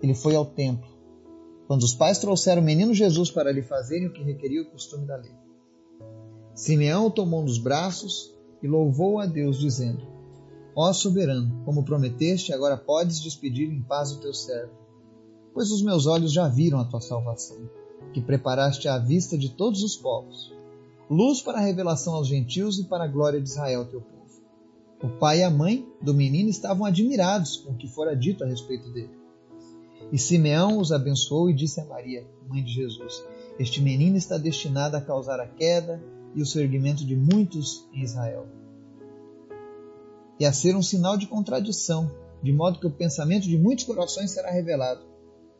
ele 0.00 0.14
foi 0.14 0.36
ao 0.36 0.46
templo, 0.46 0.88
quando 1.66 1.82
os 1.82 1.94
pais 1.94 2.16
trouxeram 2.20 2.62
o 2.62 2.64
menino 2.64 2.94
Jesus 2.94 3.28
para 3.28 3.50
lhe 3.50 3.60
fazerem 3.60 4.06
o 4.06 4.12
que 4.12 4.22
requeria 4.22 4.62
o 4.62 4.70
costume 4.70 5.04
da 5.04 5.16
lei. 5.16 5.32
Simeão 6.54 7.06
o 7.06 7.10
tomou 7.10 7.42
nos 7.42 7.58
braços 7.58 8.32
e 8.62 8.68
louvou 8.68 9.18
a 9.18 9.26
Deus, 9.26 9.58
dizendo: 9.58 10.06
Ó 10.76 10.92
soberano, 10.92 11.60
como 11.64 11.82
prometeste, 11.82 12.52
agora 12.52 12.76
podes 12.76 13.20
despedir 13.20 13.68
em 13.68 13.82
paz 13.82 14.12
o 14.12 14.20
teu 14.20 14.32
servo, 14.32 14.74
pois 15.52 15.72
os 15.72 15.82
meus 15.82 16.06
olhos 16.06 16.32
já 16.32 16.46
viram 16.46 16.78
a 16.78 16.84
tua 16.84 17.00
salvação 17.00 17.58
que 18.12 18.20
preparaste 18.20 18.86
à 18.86 18.96
vista 18.96 19.36
de 19.36 19.48
todos 19.48 19.82
os 19.82 19.96
povos, 19.96 20.54
luz 21.10 21.42
para 21.42 21.58
a 21.58 21.62
revelação 21.62 22.14
aos 22.14 22.28
gentios 22.28 22.78
e 22.78 22.84
para 22.84 23.02
a 23.02 23.08
glória 23.08 23.40
de 23.40 23.48
Israel, 23.48 23.86
teu 23.86 24.00
povo. 24.00 24.19
O 25.02 25.08
pai 25.08 25.40
e 25.40 25.42
a 25.42 25.50
mãe 25.50 25.86
do 26.00 26.12
menino 26.12 26.50
estavam 26.50 26.84
admirados 26.84 27.56
com 27.58 27.72
o 27.72 27.76
que 27.76 27.88
fora 27.88 28.14
dito 28.14 28.44
a 28.44 28.46
respeito 28.46 28.90
dele. 28.92 29.18
E 30.12 30.18
Simeão 30.18 30.78
os 30.78 30.92
abençoou 30.92 31.48
e 31.48 31.54
disse 31.54 31.80
a 31.80 31.84
Maria, 31.84 32.26
mãe 32.48 32.62
de 32.62 32.72
Jesus: 32.72 33.24
Este 33.58 33.80
menino 33.80 34.16
está 34.16 34.36
destinado 34.36 34.96
a 34.96 35.00
causar 35.00 35.40
a 35.40 35.46
queda 35.46 36.02
e 36.34 36.42
o 36.42 36.46
surgimento 36.46 37.04
de 37.04 37.16
muitos 37.16 37.86
em 37.92 38.02
Israel. 38.02 38.46
E 40.38 40.44
a 40.44 40.52
ser 40.52 40.76
um 40.76 40.82
sinal 40.82 41.16
de 41.16 41.26
contradição, 41.26 42.10
de 42.42 42.52
modo 42.52 42.78
que 42.78 42.86
o 42.86 42.90
pensamento 42.90 43.44
de 43.44 43.58
muitos 43.58 43.84
corações 43.84 44.30
será 44.30 44.50
revelado. 44.50 45.02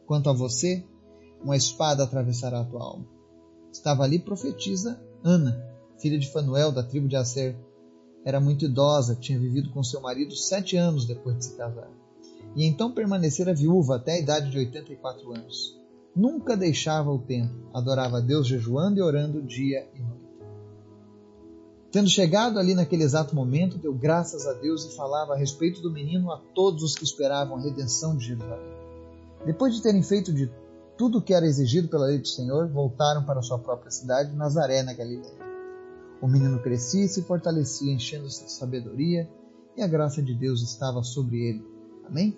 Quanto 0.06 0.28
a 0.30 0.32
você, 0.32 0.84
uma 1.42 1.56
espada 1.56 2.02
atravessará 2.02 2.60
a 2.60 2.64
tua 2.64 2.82
alma. 2.82 3.06
Estava 3.72 4.02
ali 4.02 4.18
profetisa 4.18 5.00
Ana, 5.22 5.62
filha 5.98 6.18
de 6.18 6.30
Fanuel, 6.30 6.72
da 6.72 6.82
tribo 6.82 7.08
de 7.08 7.16
Aser. 7.16 7.56
Era 8.24 8.40
muito 8.40 8.64
idosa, 8.64 9.14
tinha 9.14 9.38
vivido 9.38 9.70
com 9.70 9.82
seu 9.82 10.00
marido 10.00 10.34
sete 10.34 10.76
anos 10.76 11.06
depois 11.06 11.36
de 11.38 11.46
se 11.46 11.56
casar. 11.56 11.90
E 12.54 12.64
então 12.66 12.92
permanecera 12.92 13.54
viúva 13.54 13.96
até 13.96 14.12
a 14.12 14.18
idade 14.18 14.50
de 14.50 14.58
84 14.58 15.32
anos. 15.32 15.78
Nunca 16.14 16.56
deixava 16.56 17.10
o 17.10 17.18
templo, 17.18 17.70
adorava 17.72 18.18
a 18.18 18.20
Deus 18.20 18.46
jejuando 18.46 18.98
e 18.98 19.02
orando 19.02 19.42
dia 19.42 19.88
e 19.94 20.00
noite. 20.00 20.20
Tendo 21.92 22.08
chegado 22.08 22.58
ali 22.58 22.74
naquele 22.74 23.02
exato 23.02 23.34
momento, 23.34 23.78
deu 23.78 23.92
graças 23.92 24.46
a 24.46 24.52
Deus 24.52 24.84
e 24.84 24.94
falava 24.94 25.34
a 25.34 25.36
respeito 25.36 25.80
do 25.80 25.90
menino 25.90 26.30
a 26.30 26.40
todos 26.54 26.82
os 26.82 26.94
que 26.94 27.04
esperavam 27.04 27.56
a 27.56 27.60
redenção 27.60 28.16
de 28.16 28.26
Jerusalém. 28.26 28.80
Depois 29.44 29.74
de 29.74 29.82
terem 29.82 30.02
feito 30.02 30.32
de 30.32 30.50
tudo 30.96 31.18
o 31.18 31.22
que 31.22 31.32
era 31.32 31.46
exigido 31.46 31.88
pela 31.88 32.06
lei 32.06 32.18
do 32.18 32.28
Senhor, 32.28 32.68
voltaram 32.68 33.24
para 33.24 33.42
sua 33.42 33.58
própria 33.58 33.90
cidade, 33.90 34.36
Nazaré, 34.36 34.82
na 34.82 34.92
Galiléia. 34.92 35.49
O 36.20 36.28
menino 36.28 36.58
crescia 36.60 37.04
e 37.04 37.08
se 37.08 37.22
fortalecia, 37.22 37.92
enchendo-se 37.92 38.44
de 38.44 38.52
sabedoria, 38.52 39.28
e 39.76 39.82
a 39.82 39.86
graça 39.86 40.22
de 40.22 40.34
Deus 40.34 40.62
estava 40.62 41.02
sobre 41.02 41.40
ele. 41.40 41.66
Amém? 42.04 42.36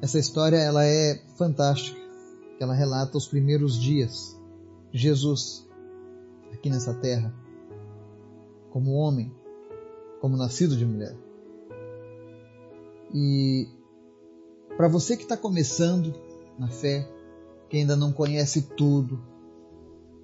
Essa 0.00 0.18
história 0.18 0.56
ela 0.56 0.84
é 0.84 1.20
fantástica. 1.36 1.98
Ela 2.60 2.74
relata 2.74 3.16
os 3.16 3.26
primeiros 3.26 3.78
dias 3.78 4.38
de 4.92 4.98
Jesus 4.98 5.66
aqui 6.52 6.68
nessa 6.68 6.92
terra, 6.94 7.34
como 8.70 8.92
homem, 8.92 9.34
como 10.20 10.36
nascido 10.36 10.76
de 10.76 10.84
mulher. 10.84 11.16
E 13.14 13.66
para 14.76 14.88
você 14.88 15.16
que 15.16 15.22
está 15.22 15.36
começando 15.36 16.14
na 16.58 16.68
fé, 16.68 17.08
que 17.68 17.78
ainda 17.78 17.96
não 17.96 18.12
conhece 18.12 18.62
tudo, 18.76 19.20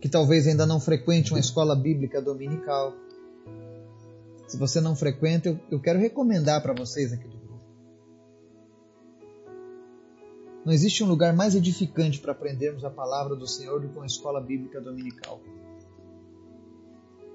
que 0.00 0.08
talvez 0.08 0.46
ainda 0.46 0.66
não 0.66 0.80
frequente 0.80 1.32
uma 1.32 1.40
escola 1.40 1.74
bíblica 1.74 2.20
dominical, 2.20 2.94
se 4.46 4.56
você 4.56 4.80
não 4.80 4.94
frequenta, 4.94 5.60
eu, 5.70 5.80
quero 5.80 5.98
recomendar 5.98 6.62
para 6.62 6.72
vocês 6.72 7.12
aqui 7.12 7.26
do 7.26 7.36
grupo. 7.36 7.60
Não 10.64 10.72
existe 10.72 11.02
um 11.02 11.08
lugar 11.08 11.34
mais 11.34 11.54
edificante 11.54 12.20
para 12.20 12.32
aprendermos 12.32 12.84
a 12.84 12.90
palavra 12.90 13.34
do 13.34 13.46
Senhor 13.46 13.80
do 13.80 13.88
que 13.88 13.96
uma 13.96 14.06
escola 14.06 14.40
bíblica 14.40 14.80
dominical. 14.80 15.40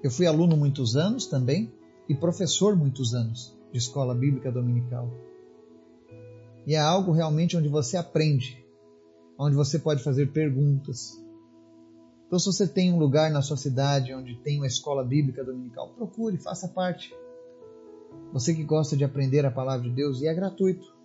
Eu 0.02 0.10
fui 0.10 0.26
aluno 0.26 0.56
muitos 0.56 0.96
anos 0.96 1.26
também 1.26 1.72
e 2.08 2.16
professor 2.16 2.76
muitos 2.76 3.14
anos 3.14 3.58
de 3.72 3.78
escola 3.78 4.16
bíblica 4.16 4.52
dominical. 4.52 5.12
E 6.66 6.76
é 6.76 6.80
algo 6.80 7.12
realmente 7.12 7.58
onde 7.58 7.68
você 7.68 7.98
aprende, 7.98 8.66
onde 9.38 9.56
você 9.56 9.80
pode 9.80 10.02
fazer 10.02 10.32
perguntas. 10.32 11.21
Então, 12.32 12.40
se 12.40 12.46
você 12.46 12.66
tem 12.66 12.94
um 12.94 12.98
lugar 12.98 13.30
na 13.30 13.42
sua 13.42 13.58
cidade 13.58 14.14
onde 14.14 14.38
tem 14.38 14.56
uma 14.56 14.68
escola 14.68 15.04
bíblica 15.04 15.44
dominical, 15.44 15.90
procure, 15.90 16.38
faça 16.38 16.66
parte. 16.66 17.14
Você 18.32 18.56
que 18.56 18.64
gosta 18.64 18.96
de 18.96 19.04
aprender 19.04 19.46
a 19.46 19.52
palavra 19.52 19.90
de 19.90 19.94
Deus, 19.94 20.22
e 20.22 20.28
é 20.28 20.34
gratuito 20.34 20.96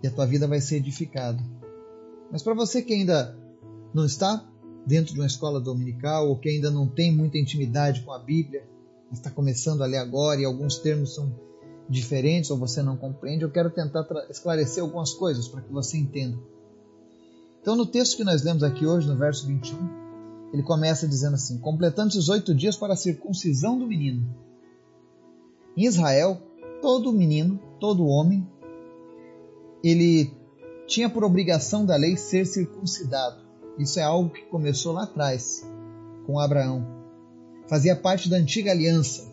e 0.00 0.06
a 0.06 0.10
tua 0.12 0.24
vida 0.24 0.46
vai 0.46 0.60
ser 0.60 0.76
edificada. 0.76 1.42
Mas 2.30 2.44
para 2.44 2.54
você 2.54 2.80
que 2.80 2.92
ainda 2.92 3.36
não 3.92 4.04
está 4.04 4.48
dentro 4.86 5.14
de 5.14 5.20
uma 5.20 5.26
escola 5.26 5.60
dominical 5.60 6.28
ou 6.28 6.38
que 6.38 6.48
ainda 6.48 6.70
não 6.70 6.86
tem 6.86 7.12
muita 7.12 7.38
intimidade 7.38 8.02
com 8.02 8.12
a 8.12 8.20
Bíblia, 8.20 8.64
está 9.12 9.30
começando 9.30 9.82
a 9.82 9.86
ler 9.86 9.98
agora 9.98 10.40
e 10.40 10.44
alguns 10.44 10.78
termos 10.78 11.14
são 11.14 11.34
diferentes 11.88 12.50
ou 12.50 12.56
você 12.56 12.82
não 12.82 12.96
compreende, 12.96 13.42
eu 13.42 13.50
quero 13.50 13.68
tentar 13.68 14.06
esclarecer 14.30 14.80
algumas 14.82 15.12
coisas 15.12 15.48
para 15.48 15.60
que 15.60 15.72
você 15.72 15.98
entenda. 15.98 16.38
Então, 17.62 17.76
no 17.76 17.86
texto 17.86 18.16
que 18.16 18.24
nós 18.24 18.42
lemos 18.42 18.64
aqui 18.64 18.84
hoje, 18.84 19.06
no 19.06 19.16
verso 19.16 19.46
21, 19.46 20.02
ele 20.52 20.64
começa 20.64 21.06
dizendo 21.06 21.34
assim: 21.34 21.58
completando 21.58 22.08
os 22.18 22.28
oito 22.28 22.52
dias 22.52 22.76
para 22.76 22.94
a 22.94 22.96
circuncisão 22.96 23.78
do 23.78 23.86
menino. 23.86 24.34
Em 25.76 25.86
Israel, 25.86 26.42
todo 26.82 27.12
menino, 27.12 27.58
todo 27.78 28.04
homem, 28.04 28.44
ele 29.82 30.32
tinha 30.88 31.08
por 31.08 31.22
obrigação 31.22 31.86
da 31.86 31.94
lei 31.94 32.16
ser 32.16 32.44
circuncidado. 32.46 33.40
Isso 33.78 34.00
é 34.00 34.02
algo 34.02 34.30
que 34.30 34.42
começou 34.42 34.92
lá 34.92 35.04
atrás, 35.04 35.64
com 36.26 36.40
Abraão. 36.40 36.84
Fazia 37.68 37.94
parte 37.94 38.28
da 38.28 38.36
antiga 38.36 38.72
aliança. 38.72 39.30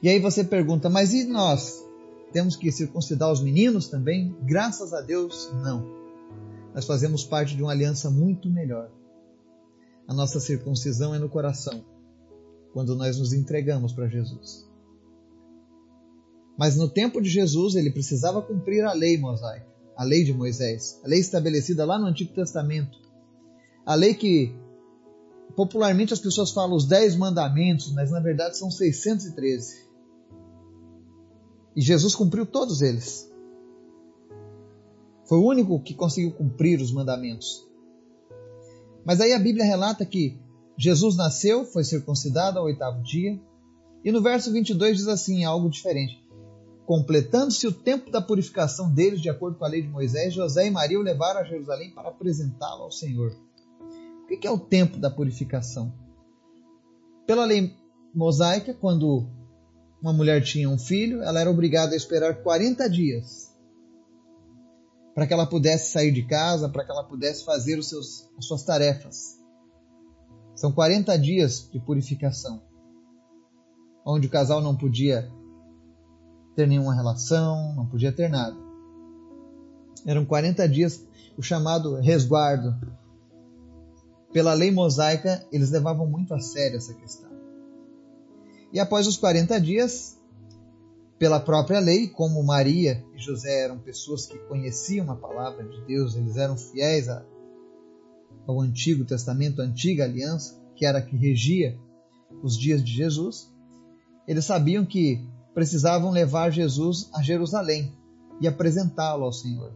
E 0.00 0.08
aí 0.08 0.20
você 0.20 0.44
pergunta, 0.44 0.88
mas 0.88 1.12
e 1.12 1.24
nós? 1.24 1.84
Temos 2.32 2.54
que 2.54 2.70
circuncidar 2.70 3.30
os 3.32 3.42
meninos 3.42 3.88
também? 3.88 4.34
Graças 4.42 4.94
a 4.94 5.00
Deus, 5.00 5.50
não. 5.62 5.99
Nós 6.74 6.84
fazemos 6.84 7.24
parte 7.24 7.56
de 7.56 7.62
uma 7.62 7.72
aliança 7.72 8.10
muito 8.10 8.48
melhor. 8.48 8.90
A 10.06 10.14
nossa 10.14 10.40
circuncisão 10.40 11.14
é 11.14 11.18
no 11.18 11.28
coração, 11.28 11.84
quando 12.72 12.94
nós 12.96 13.18
nos 13.18 13.32
entregamos 13.32 13.92
para 13.92 14.08
Jesus. 14.08 14.68
Mas 16.58 16.76
no 16.76 16.88
tempo 16.88 17.20
de 17.20 17.28
Jesus, 17.28 17.74
ele 17.74 17.90
precisava 17.90 18.42
cumprir 18.42 18.84
a 18.84 18.92
lei 18.92 19.16
mosaica, 19.16 19.66
a 19.96 20.04
lei 20.04 20.24
de 20.24 20.34
Moisés, 20.34 21.00
a 21.04 21.08
lei 21.08 21.20
estabelecida 21.20 21.84
lá 21.84 21.98
no 21.98 22.06
Antigo 22.06 22.34
Testamento. 22.34 22.98
A 23.86 23.94
lei 23.94 24.14
que 24.14 24.54
popularmente 25.56 26.12
as 26.12 26.20
pessoas 26.20 26.50
falam 26.50 26.76
os 26.76 26.86
dez 26.86 27.16
mandamentos, 27.16 27.92
mas 27.92 28.10
na 28.10 28.20
verdade 28.20 28.58
são 28.58 28.70
613. 28.70 29.88
E 31.76 31.80
Jesus 31.80 32.14
cumpriu 32.14 32.44
todos 32.44 32.82
eles. 32.82 33.29
Foi 35.30 35.38
o 35.38 35.46
único 35.46 35.80
que 35.80 35.94
conseguiu 35.94 36.32
cumprir 36.32 36.78
os 36.80 36.92
mandamentos. 36.92 37.66
Mas 39.02 39.18
aí 39.18 39.32
a 39.32 39.38
Bíblia 39.38 39.64
relata 39.64 40.04
que 40.04 40.38
Jesus 40.76 41.16
nasceu, 41.16 41.64
foi 41.64 41.84
circuncidado 41.84 42.58
ao 42.58 42.66
oitavo 42.66 43.02
dia, 43.02 43.40
e 44.04 44.12
no 44.12 44.20
verso 44.20 44.52
22 44.52 44.98
diz 44.98 45.08
assim, 45.08 45.44
algo 45.44 45.70
diferente 45.70 46.20
completando-se 46.90 47.68
o 47.68 47.72
tempo 47.72 48.10
da 48.10 48.20
purificação 48.20 48.92
deles, 48.92 49.20
de 49.20 49.30
acordo 49.30 49.56
com 49.56 49.64
a 49.64 49.68
lei 49.68 49.80
de 49.80 49.86
Moisés, 49.86 50.34
José 50.34 50.66
e 50.66 50.70
Maria 50.72 50.98
o 50.98 51.02
levaram 51.02 51.38
a 51.38 51.44
Jerusalém 51.44 51.92
para 51.92 52.08
apresentá-lo 52.08 52.82
ao 52.82 52.90
Senhor. 52.90 53.32
O 54.24 54.26
que 54.26 54.44
é 54.44 54.50
o 54.50 54.58
tempo 54.58 54.98
da 54.98 55.08
purificação? 55.08 55.94
Pela 57.28 57.44
lei 57.44 57.76
mosaica, 58.12 58.74
quando 58.74 59.24
uma 60.02 60.12
mulher 60.12 60.42
tinha 60.42 60.68
um 60.68 60.76
filho, 60.76 61.22
ela 61.22 61.40
era 61.40 61.48
obrigada 61.48 61.94
a 61.94 61.96
esperar 61.96 62.42
40 62.42 62.90
dias 62.90 63.49
para 65.14 65.26
que 65.26 65.32
ela 65.32 65.46
pudesse 65.46 65.92
sair 65.92 66.12
de 66.12 66.22
casa, 66.22 66.68
para 66.68 66.84
que 66.84 66.90
ela 66.90 67.04
pudesse 67.04 67.44
fazer 67.44 67.78
os 67.78 67.88
seus, 67.88 68.28
as 68.38 68.46
suas 68.46 68.62
tarefas. 68.62 69.38
São 70.54 70.70
40 70.70 71.18
dias 71.18 71.68
de 71.72 71.80
purificação, 71.80 72.62
onde 74.04 74.26
o 74.26 74.30
casal 74.30 74.60
não 74.60 74.76
podia 74.76 75.30
ter 76.54 76.66
nenhuma 76.66 76.94
relação, 76.94 77.74
não 77.74 77.86
podia 77.86 78.12
ter 78.12 78.28
nada. 78.28 78.56
Eram 80.06 80.24
40 80.24 80.68
dias 80.68 81.04
o 81.36 81.42
chamado 81.42 81.96
resguardo. 81.96 82.74
Pela 84.32 84.52
lei 84.52 84.70
mosaica, 84.70 85.44
eles 85.50 85.70
levavam 85.70 86.06
muito 86.06 86.34
a 86.34 86.38
sério 86.38 86.76
essa 86.76 86.94
questão. 86.94 87.30
E 88.72 88.78
após 88.78 89.06
os 89.06 89.16
40 89.16 89.60
dias, 89.60 90.19
pela 91.20 91.38
própria 91.38 91.80
lei, 91.80 92.08
como 92.08 92.42
Maria 92.42 93.04
e 93.14 93.18
José 93.18 93.64
eram 93.64 93.78
pessoas 93.78 94.24
que 94.24 94.38
conheciam 94.38 95.10
a 95.10 95.14
palavra 95.14 95.62
de 95.68 95.78
Deus, 95.82 96.16
eles 96.16 96.38
eram 96.38 96.56
fiéis 96.56 97.08
ao 98.46 98.58
Antigo 98.58 99.04
Testamento, 99.04 99.60
a 99.60 99.66
antiga 99.66 100.04
aliança, 100.04 100.58
que 100.74 100.86
era 100.86 100.98
a 100.98 101.02
que 101.02 101.14
regia 101.14 101.78
os 102.42 102.56
dias 102.56 102.82
de 102.82 102.90
Jesus, 102.90 103.52
eles 104.26 104.46
sabiam 104.46 104.86
que 104.86 105.22
precisavam 105.52 106.10
levar 106.10 106.50
Jesus 106.50 107.10
a 107.12 107.22
Jerusalém 107.22 107.94
e 108.40 108.48
apresentá-lo 108.48 109.24
ao 109.24 109.32
Senhor. 109.32 109.74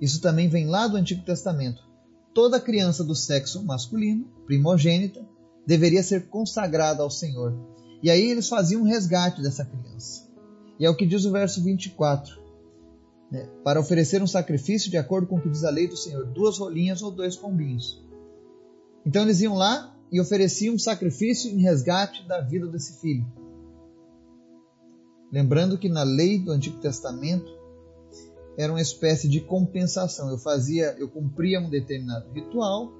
Isso 0.00 0.20
também 0.20 0.48
vem 0.48 0.66
lá 0.66 0.88
do 0.88 0.96
Antigo 0.96 1.24
Testamento. 1.24 1.84
Toda 2.34 2.58
criança 2.58 3.04
do 3.04 3.14
sexo 3.14 3.64
masculino, 3.64 4.24
primogênita, 4.44 5.24
deveria 5.64 6.02
ser 6.02 6.26
consagrada 6.26 7.04
ao 7.04 7.10
Senhor. 7.10 7.56
E 8.02 8.10
aí 8.10 8.30
eles 8.30 8.48
faziam 8.48 8.82
um 8.82 8.84
resgate 8.84 9.42
dessa 9.42 9.64
criança. 9.64 10.26
E 10.78 10.84
é 10.84 10.90
o 10.90 10.96
que 10.96 11.06
diz 11.06 11.24
o 11.24 11.32
verso 11.32 11.62
24. 11.62 12.38
Né? 13.30 13.48
Para 13.64 13.80
oferecer 13.80 14.22
um 14.22 14.26
sacrifício 14.26 14.90
de 14.90 14.96
acordo 14.96 15.26
com 15.26 15.36
o 15.36 15.40
que 15.40 15.48
diz 15.48 15.64
a 15.64 15.70
lei 15.70 15.88
do 15.88 15.96
Senhor, 15.96 16.26
duas 16.26 16.58
rolinhas 16.58 17.02
ou 17.02 17.10
dois 17.10 17.36
pombinhos. 17.36 18.04
Então 19.04 19.22
eles 19.22 19.40
iam 19.40 19.54
lá 19.54 19.94
e 20.12 20.20
ofereciam 20.20 20.74
um 20.74 20.78
sacrifício 20.78 21.50
em 21.50 21.60
resgate 21.60 22.26
da 22.26 22.40
vida 22.40 22.66
desse 22.66 23.00
filho. 23.00 23.26
Lembrando 25.32 25.78
que 25.78 25.88
na 25.88 26.02
lei 26.02 26.38
do 26.38 26.52
Antigo 26.52 26.78
Testamento 26.78 27.56
era 28.56 28.72
uma 28.72 28.80
espécie 28.80 29.28
de 29.28 29.40
compensação. 29.40 30.30
Eu 30.30 30.38
fazia, 30.38 30.96
eu 30.98 31.08
cumpria 31.08 31.60
um 31.60 31.68
determinado 31.68 32.30
ritual 32.32 32.92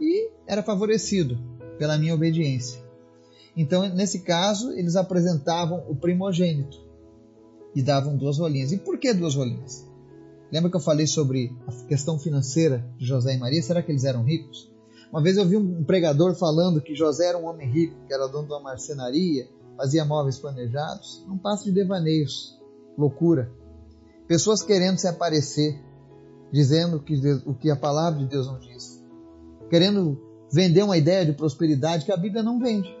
e 0.00 0.30
era 0.46 0.62
favorecido 0.62 1.38
pela 1.78 1.98
minha 1.98 2.14
obediência. 2.14 2.79
Então, 3.56 3.88
nesse 3.94 4.20
caso, 4.20 4.72
eles 4.72 4.96
apresentavam 4.96 5.84
o 5.88 5.94
primogênito 5.94 6.78
e 7.74 7.82
davam 7.82 8.16
duas 8.16 8.38
rolinhas. 8.38 8.72
E 8.72 8.78
por 8.78 8.98
que 8.98 9.12
duas 9.12 9.34
rolinhas? 9.34 9.86
Lembra 10.52 10.70
que 10.70 10.76
eu 10.76 10.80
falei 10.80 11.06
sobre 11.06 11.54
a 11.66 11.72
questão 11.86 12.18
financeira 12.18 12.84
de 12.96 13.06
José 13.06 13.34
e 13.34 13.38
Maria? 13.38 13.62
Será 13.62 13.82
que 13.82 13.90
eles 13.90 14.04
eram 14.04 14.24
ricos? 14.24 14.70
Uma 15.12 15.22
vez 15.22 15.36
eu 15.36 15.46
vi 15.46 15.56
um 15.56 15.84
pregador 15.84 16.34
falando 16.34 16.80
que 16.80 16.94
José 16.94 17.26
era 17.26 17.38
um 17.38 17.46
homem 17.46 17.68
rico, 17.68 17.96
que 18.06 18.14
era 18.14 18.26
dono 18.26 18.46
de 18.46 18.52
uma 18.52 18.60
marcenaria 18.60 19.48
fazia 19.80 20.04
móveis 20.04 20.38
planejados, 20.38 21.24
não 21.26 21.38
passa 21.38 21.64
de 21.64 21.72
devaneios, 21.72 22.54
loucura. 22.98 23.50
Pessoas 24.28 24.62
querendo 24.62 24.98
se 24.98 25.08
aparecer, 25.08 25.80
dizendo 26.52 27.00
que, 27.00 27.14
o 27.46 27.54
que 27.54 27.70
a 27.70 27.76
palavra 27.76 28.18
de 28.18 28.26
Deus 28.26 28.46
não 28.46 28.58
diz, 28.58 29.02
querendo 29.70 30.20
vender 30.52 30.82
uma 30.82 30.98
ideia 30.98 31.24
de 31.24 31.32
prosperidade 31.32 32.04
que 32.04 32.12
a 32.12 32.16
Bíblia 32.16 32.42
não 32.42 32.58
vende. 32.60 32.94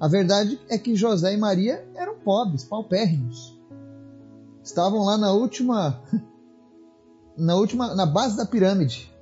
A 0.00 0.08
verdade 0.08 0.58
é 0.68 0.78
que 0.78 0.96
José 0.96 1.34
e 1.34 1.36
Maria 1.36 1.86
eram 1.94 2.18
pobres, 2.20 2.64
paupérrimos. 2.64 3.60
Estavam 4.64 5.04
lá 5.04 5.18
na 5.18 5.32
última 5.32 6.02
na 7.36 7.56
última 7.56 7.94
na 7.94 8.06
base 8.06 8.36
da 8.36 8.46
pirâmide. 8.46 9.12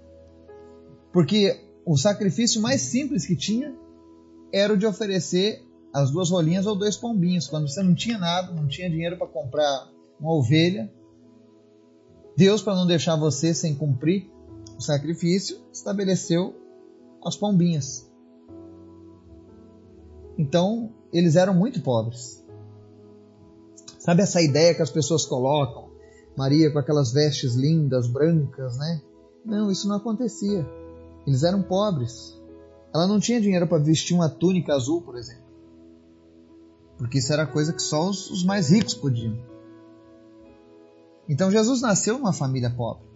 Porque 1.13 1.61
o 1.85 1.97
sacrifício 1.97 2.63
mais 2.63 2.81
simples 2.81 3.27
que 3.27 3.35
tinha 3.35 3.75
era 4.53 4.73
o 4.73 4.77
de 4.77 4.87
oferecer 4.87 5.67
as 5.93 6.11
duas 6.11 6.31
rolinhas 6.31 6.67
ou 6.67 6.77
dois 6.77 6.97
pombinhos. 6.97 7.49
Quando 7.49 7.69
você 7.69 7.83
não 7.83 7.95
tinha 7.95 8.19
nada, 8.19 8.53
não 8.53 8.69
tinha 8.69 8.89
dinheiro 8.89 9.17
para 9.17 9.27
comprar 9.27 9.89
uma 10.21 10.33
ovelha, 10.33 10.93
Deus, 12.37 12.63
para 12.63 12.77
não 12.77 12.87
deixar 12.87 13.17
você 13.17 13.53
sem 13.53 13.75
cumprir 13.75 14.31
o 14.77 14.81
sacrifício, 14.81 15.59
estabeleceu 15.73 16.55
as 17.25 17.35
pombinhas. 17.35 18.08
Então, 20.39 20.93
eles 21.13 21.37
eram 21.37 21.53
muito 21.53 21.83
pobres. 21.83 22.43
Sabe 23.99 24.23
essa 24.23 24.41
ideia 24.41 24.75
que 24.75 24.83
as 24.83 24.91
pessoas 24.91 25.27
colocam? 25.27 25.91
Maria 26.37 26.73
com 26.73 26.79
aquelas 26.79 27.13
vestes 27.13 27.55
lindas, 27.55 28.07
brancas, 28.07 28.79
né? 28.79 29.03
Não, 29.45 29.71
isso 29.71 29.89
não 29.89 29.97
acontecia. 29.97 30.65
Eles 31.27 31.43
eram 31.43 31.63
pobres. 31.63 32.41
Ela 32.95 33.07
não 33.07 33.19
tinha 33.19 33.41
dinheiro 33.41 33.67
para 33.67 33.83
vestir 33.83 34.15
uma 34.15 34.29
túnica 34.29 34.73
azul, 34.73 35.03
por 35.03 35.19
exemplo 35.19 35.49
porque 36.99 37.19
isso 37.19 37.33
era 37.33 37.47
coisa 37.47 37.73
que 37.73 37.81
só 37.81 38.11
os, 38.11 38.29
os 38.29 38.45
mais 38.45 38.71
ricos 38.71 38.93
podiam. 38.93 39.39
Então 41.29 41.51
Jesus 41.51 41.81
nasceu 41.81 42.19
numa 42.19 42.33
família 42.33 42.69
pobre, 42.69 43.07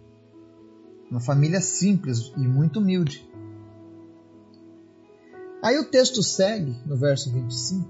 uma 1.11 1.19
família 1.19 1.59
simples 1.59 2.31
e 2.37 2.47
muito 2.47 2.79
humilde. 2.79 3.29
Aí 5.63 5.79
o 5.79 5.85
texto 5.85 6.21
segue 6.21 6.75
no 6.85 6.97
verso 6.97 7.31
25, 7.31 7.89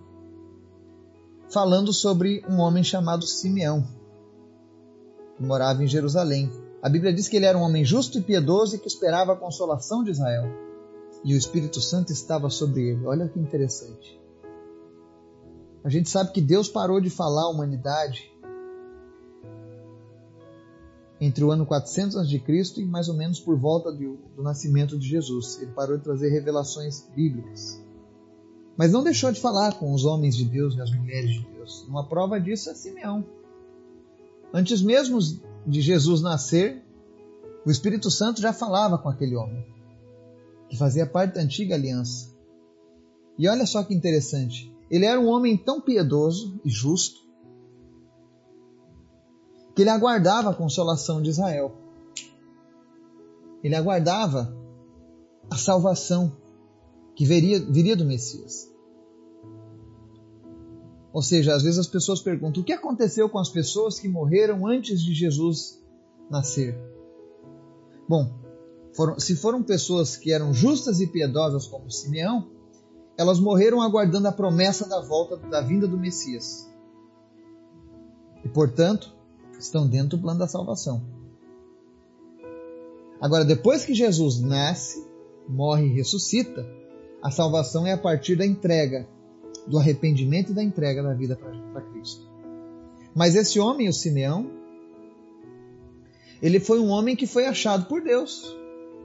falando 1.50 1.92
sobre 1.92 2.46
um 2.48 2.60
homem 2.60 2.84
chamado 2.84 3.26
Simeão, 3.26 3.84
que 5.36 5.42
morava 5.42 5.84
em 5.84 5.88
Jerusalém. 5.88 6.52
A 6.84 6.88
Bíblia 6.88 7.12
diz 7.12 7.28
que 7.28 7.36
ele 7.36 7.48
era 7.48 7.58
um 7.58 7.64
homem 7.64 7.84
justo 7.84 8.20
e 8.20 8.22
piedoso 8.22 8.76
e 8.76 8.80
que 8.80 8.88
esperava 8.88 9.34
a 9.34 9.36
consolação 9.36 10.04
de 10.04 10.12
Israel. 10.12 10.46
E 11.24 11.34
o 11.34 11.38
Espírito 11.38 11.82
Santo 11.82 12.14
estava 12.14 12.48
sobre 12.48 12.90
ele. 12.90 13.08
Olha 13.08 13.28
que 13.28 13.40
interessante. 13.40 14.22
A 15.84 15.90
gente 15.90 16.12
sabe 16.12 16.32
que 16.32 16.42
Deus 16.42 16.70
parou 16.70 17.02
de 17.02 17.10
falar 17.10 17.46
à 17.46 17.50
humanidade 17.50 18.32
entre 21.26 21.42
o 21.42 21.52
ano 21.52 21.66
400 21.66 22.18
a.C. 22.18 22.82
e 22.82 22.86
mais 22.86 23.08
ou 23.08 23.16
menos 23.16 23.40
por 23.40 23.58
volta 23.58 23.92
do, 23.94 24.18
do 24.36 24.44
nascimento 24.44 25.00
de 25.00 25.08
Jesus. 25.08 25.58
Ele 25.62 25.72
parou 25.72 25.98
de 25.98 26.04
trazer 26.04 26.30
revelações 26.30 27.08
bíblicas. 27.16 27.82
Mas 28.76 28.92
não 28.92 29.02
deixou 29.02 29.32
de 29.32 29.40
falar 29.40 29.76
com 29.76 29.94
os 29.94 30.04
homens 30.04 30.36
de 30.36 30.44
Deus 30.44 30.76
e 30.76 30.82
as 30.82 30.92
mulheres 30.92 31.32
de 31.32 31.48
Deus. 31.56 31.86
Uma 31.88 32.06
prova 32.06 32.42
disso 32.42 32.70
é 32.70 32.74
Simeão. 32.74 33.24
Antes 34.54 34.82
mesmo 34.82 35.18
de 35.66 35.80
Jesus 35.80 36.22
nascer, 36.22 36.84
o 37.66 37.72
Espírito 37.72 38.12
Santo 38.12 38.42
já 38.42 38.52
falava 38.52 38.98
com 38.98 39.08
aquele 39.08 39.38
homem, 39.38 39.66
que 40.68 40.76
fazia 40.76 41.06
parte 41.06 41.36
da 41.36 41.42
antiga 41.42 41.76
aliança. 41.76 42.34
E 43.40 43.48
olha 43.48 43.66
só 43.66 43.82
que 43.82 43.94
interessante. 43.94 44.76
Ele 44.92 45.06
era 45.06 45.20
um 45.20 45.28
homem 45.28 45.56
tão 45.56 45.80
piedoso 45.80 46.60
e 46.66 46.70
justo 46.70 47.23
que 49.76 49.82
ele 49.82 49.90
aguardava 49.90 50.50
a 50.50 50.56
consolação 50.56 51.22
de 51.22 51.30
Israel. 51.30 51.76
Ele 53.64 53.76
aguardava 53.76 54.56
a 55.50 55.56
salvação 55.56 56.36
que 57.16 57.26
viria, 57.26 57.60
viria 57.60 57.96
do 57.96 58.06
Messias. 58.06 58.72
Ou 61.12 61.22
seja, 61.22 61.54
às 61.54 61.64
vezes 61.64 61.80
as 61.80 61.88
pessoas 61.88 62.22
perguntam: 62.22 62.62
o 62.62 62.66
que 62.66 62.74
aconteceu 62.74 63.30
com 63.30 63.38
as 63.38 63.50
pessoas 63.50 64.00
que 64.00 64.08
morreram 64.08 64.66
antes 64.66 65.02
de 65.02 65.14
Jesus 65.14 65.80
nascer? 66.30 66.76
Bom, 68.10 68.34
foram, 68.94 69.20
se 69.20 69.36
foram 69.36 69.64
pessoas 69.64 70.18
que 70.18 70.32
eram 70.32 70.54
justas 70.54 71.00
e 71.00 71.08
piedosas 71.08 71.68
como 71.68 71.90
Simeão, 71.90 72.48
elas 73.18 73.40
morreram 73.40 73.82
aguardando 73.82 74.28
a 74.28 74.32
promessa 74.32 74.88
da 74.88 75.00
volta 75.02 75.38
da 75.38 75.62
vinda 75.62 75.88
do 75.88 75.98
Messias. 75.98 76.68
E, 78.44 78.50
portanto, 78.50 79.14
estão 79.64 79.88
dentro 79.88 80.18
do 80.18 80.22
plano 80.22 80.40
da 80.40 80.48
salvação. 80.48 81.02
Agora, 83.20 83.46
depois 83.46 83.86
que 83.86 83.94
Jesus 83.94 84.40
nasce, 84.42 85.06
morre 85.48 85.86
e 85.86 85.94
ressuscita, 85.94 86.68
a 87.22 87.32
salvação 87.32 87.88
é 87.88 87.94
a 87.94 87.98
partir 87.98 88.36
da 88.36 88.46
entrega, 88.46 89.08
do 89.66 89.78
arrependimento 89.78 90.52
e 90.52 90.56
da 90.56 90.62
entrega 90.62 91.02
da 91.02 91.14
vida 91.14 91.38
para 91.38 91.82
Cristo. 91.82 92.30
Mas 93.16 93.36
esse 93.36 93.60
homem, 93.60 93.88
o 93.88 93.94
Simeão, 93.94 94.52
ele 96.42 96.60
foi 96.60 96.80
um 96.80 96.90
homem 96.90 97.16
que 97.16 97.26
foi 97.26 97.46
achado 97.46 97.86
por 97.86 98.04
Deus, 98.04 98.46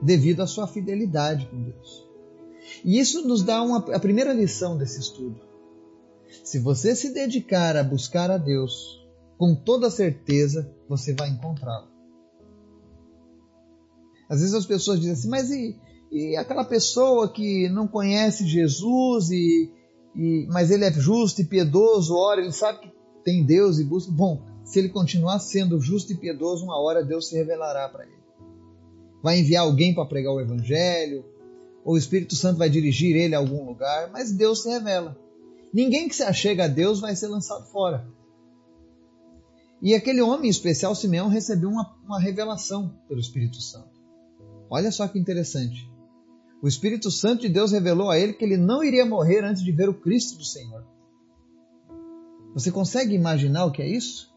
devido 0.01 0.41
à 0.41 0.47
sua 0.47 0.67
fidelidade 0.67 1.45
com 1.45 1.63
Deus. 1.63 2.05
E 2.83 2.99
isso 2.99 3.25
nos 3.25 3.41
dá 3.43 3.61
uma, 3.61 3.77
a 3.95 3.99
primeira 3.99 4.33
lição 4.33 4.77
desse 4.77 4.99
estudo. 4.99 5.39
Se 6.43 6.59
você 6.59 6.93
se 6.93 7.13
dedicar 7.13 7.77
a 7.77 7.83
buscar 7.83 8.29
a 8.29 8.37
Deus 8.37 8.98
com 9.39 9.55
toda 9.55 9.89
certeza 9.89 10.69
você 10.87 11.13
vai 11.13 11.29
encontrá-lo. 11.29 11.87
Às 14.29 14.41
vezes 14.41 14.53
as 14.53 14.65
pessoas 14.65 14.99
dizem 14.99 15.13
assim, 15.13 15.29
mas 15.29 15.49
e, 15.49 15.79
e 16.11 16.35
aquela 16.35 16.65
pessoa 16.65 17.31
que 17.31 17.69
não 17.69 17.87
conhece 17.87 18.45
Jesus, 18.45 19.31
e, 19.31 19.71
e, 20.13 20.45
mas 20.51 20.69
ele 20.69 20.83
é 20.83 20.91
justo 20.91 21.41
e 21.41 21.45
piedoso, 21.45 22.13
ora, 22.15 22.41
ele 22.41 22.51
sabe 22.51 22.79
que 22.79 22.91
tem 23.23 23.45
Deus 23.45 23.79
e 23.79 23.85
busca. 23.85 24.11
Bom, 24.11 24.43
se 24.65 24.77
ele 24.77 24.89
continuar 24.89 25.39
sendo 25.39 25.79
justo 25.79 26.11
e 26.11 26.17
piedoso, 26.17 26.65
uma 26.65 26.77
hora 26.77 27.03
Deus 27.03 27.29
se 27.29 27.35
revelará 27.37 27.87
para 27.87 28.03
ele. 28.03 28.19
Vai 29.23 29.39
enviar 29.39 29.63
alguém 29.63 29.95
para 29.95 30.05
pregar 30.05 30.33
o 30.33 30.41
Evangelho, 30.41 31.23
ou 31.85 31.93
o 31.93 31.97
Espírito 31.97 32.35
Santo 32.35 32.57
vai 32.57 32.69
dirigir 32.69 33.15
ele 33.15 33.33
a 33.33 33.39
algum 33.39 33.65
lugar, 33.65 34.11
mas 34.11 34.33
Deus 34.33 34.63
se 34.63 34.69
revela. 34.69 35.17
Ninguém 35.73 36.09
que 36.09 36.15
se 36.15 36.23
achega 36.23 36.65
a 36.65 36.67
Deus 36.67 36.99
vai 36.99 37.15
ser 37.15 37.29
lançado 37.29 37.65
fora. 37.71 38.18
E 39.81 39.95
aquele 39.95 40.21
homem 40.21 40.49
especial, 40.49 40.93
Simeão, 40.93 41.29
recebeu 41.29 41.69
uma, 41.69 41.95
uma 42.03 42.19
revelação 42.19 42.99
pelo 43.07 43.19
Espírito 43.19 43.61
Santo. 43.61 43.99
Olha 44.69 44.91
só 44.91 45.07
que 45.07 45.17
interessante. 45.17 45.89
O 46.61 46.67
Espírito 46.67 47.09
Santo 47.09 47.41
de 47.41 47.49
Deus 47.49 47.71
revelou 47.71 48.09
a 48.09 48.19
ele 48.19 48.33
que 48.33 48.43
ele 48.43 48.57
não 48.57 48.83
iria 48.83 49.05
morrer 49.05 49.43
antes 49.43 49.63
de 49.63 49.71
ver 49.71 49.87
o 49.87 49.93
Cristo 49.93 50.37
do 50.37 50.43
Senhor. 50.43 50.85
Você 52.53 52.71
consegue 52.71 53.15
imaginar 53.15 53.65
o 53.65 53.71
que 53.71 53.81
é 53.81 53.87
isso? 53.87 54.29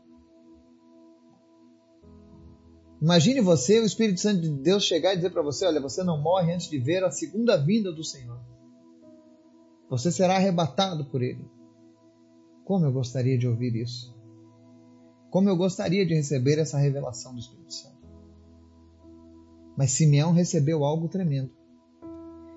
Imagine 3.01 3.41
você, 3.41 3.81
o 3.81 3.85
Espírito 3.85 4.21
Santo 4.21 4.43
de 4.43 4.49
Deus 4.49 4.85
chegar 4.85 5.13
e 5.13 5.17
dizer 5.17 5.31
para 5.31 5.43
você: 5.43 5.67
Olha, 5.67 5.81
você 5.81 6.05
não 6.05 6.23
morre 6.23 6.55
antes 6.55 6.71
de 6.71 6.79
ver 6.79 7.03
a 7.03 7.11
segunda 7.11 7.57
vinda 7.57 7.91
do 7.91 8.05
Senhor. 8.05 8.39
Você 9.91 10.13
será 10.13 10.37
arrebatado 10.37 11.05
por 11.07 11.21
ele. 11.21 11.45
Como 12.65 12.87
eu 12.87 12.93
gostaria 12.93 13.37
de 13.37 13.49
ouvir 13.49 13.75
isso. 13.75 14.15
Como 15.33 15.49
eu 15.49 15.57
gostaria 15.57 16.05
de 16.05 16.13
receber 16.13 16.59
essa 16.59 16.77
revelação 16.77 17.33
do 17.33 17.41
Espírito 17.41 17.73
Santo. 17.73 17.97
Mas 19.75 19.93
Simeão 19.93 20.31
recebeu 20.31 20.85
algo 20.85 21.09
tremendo. 21.09 21.51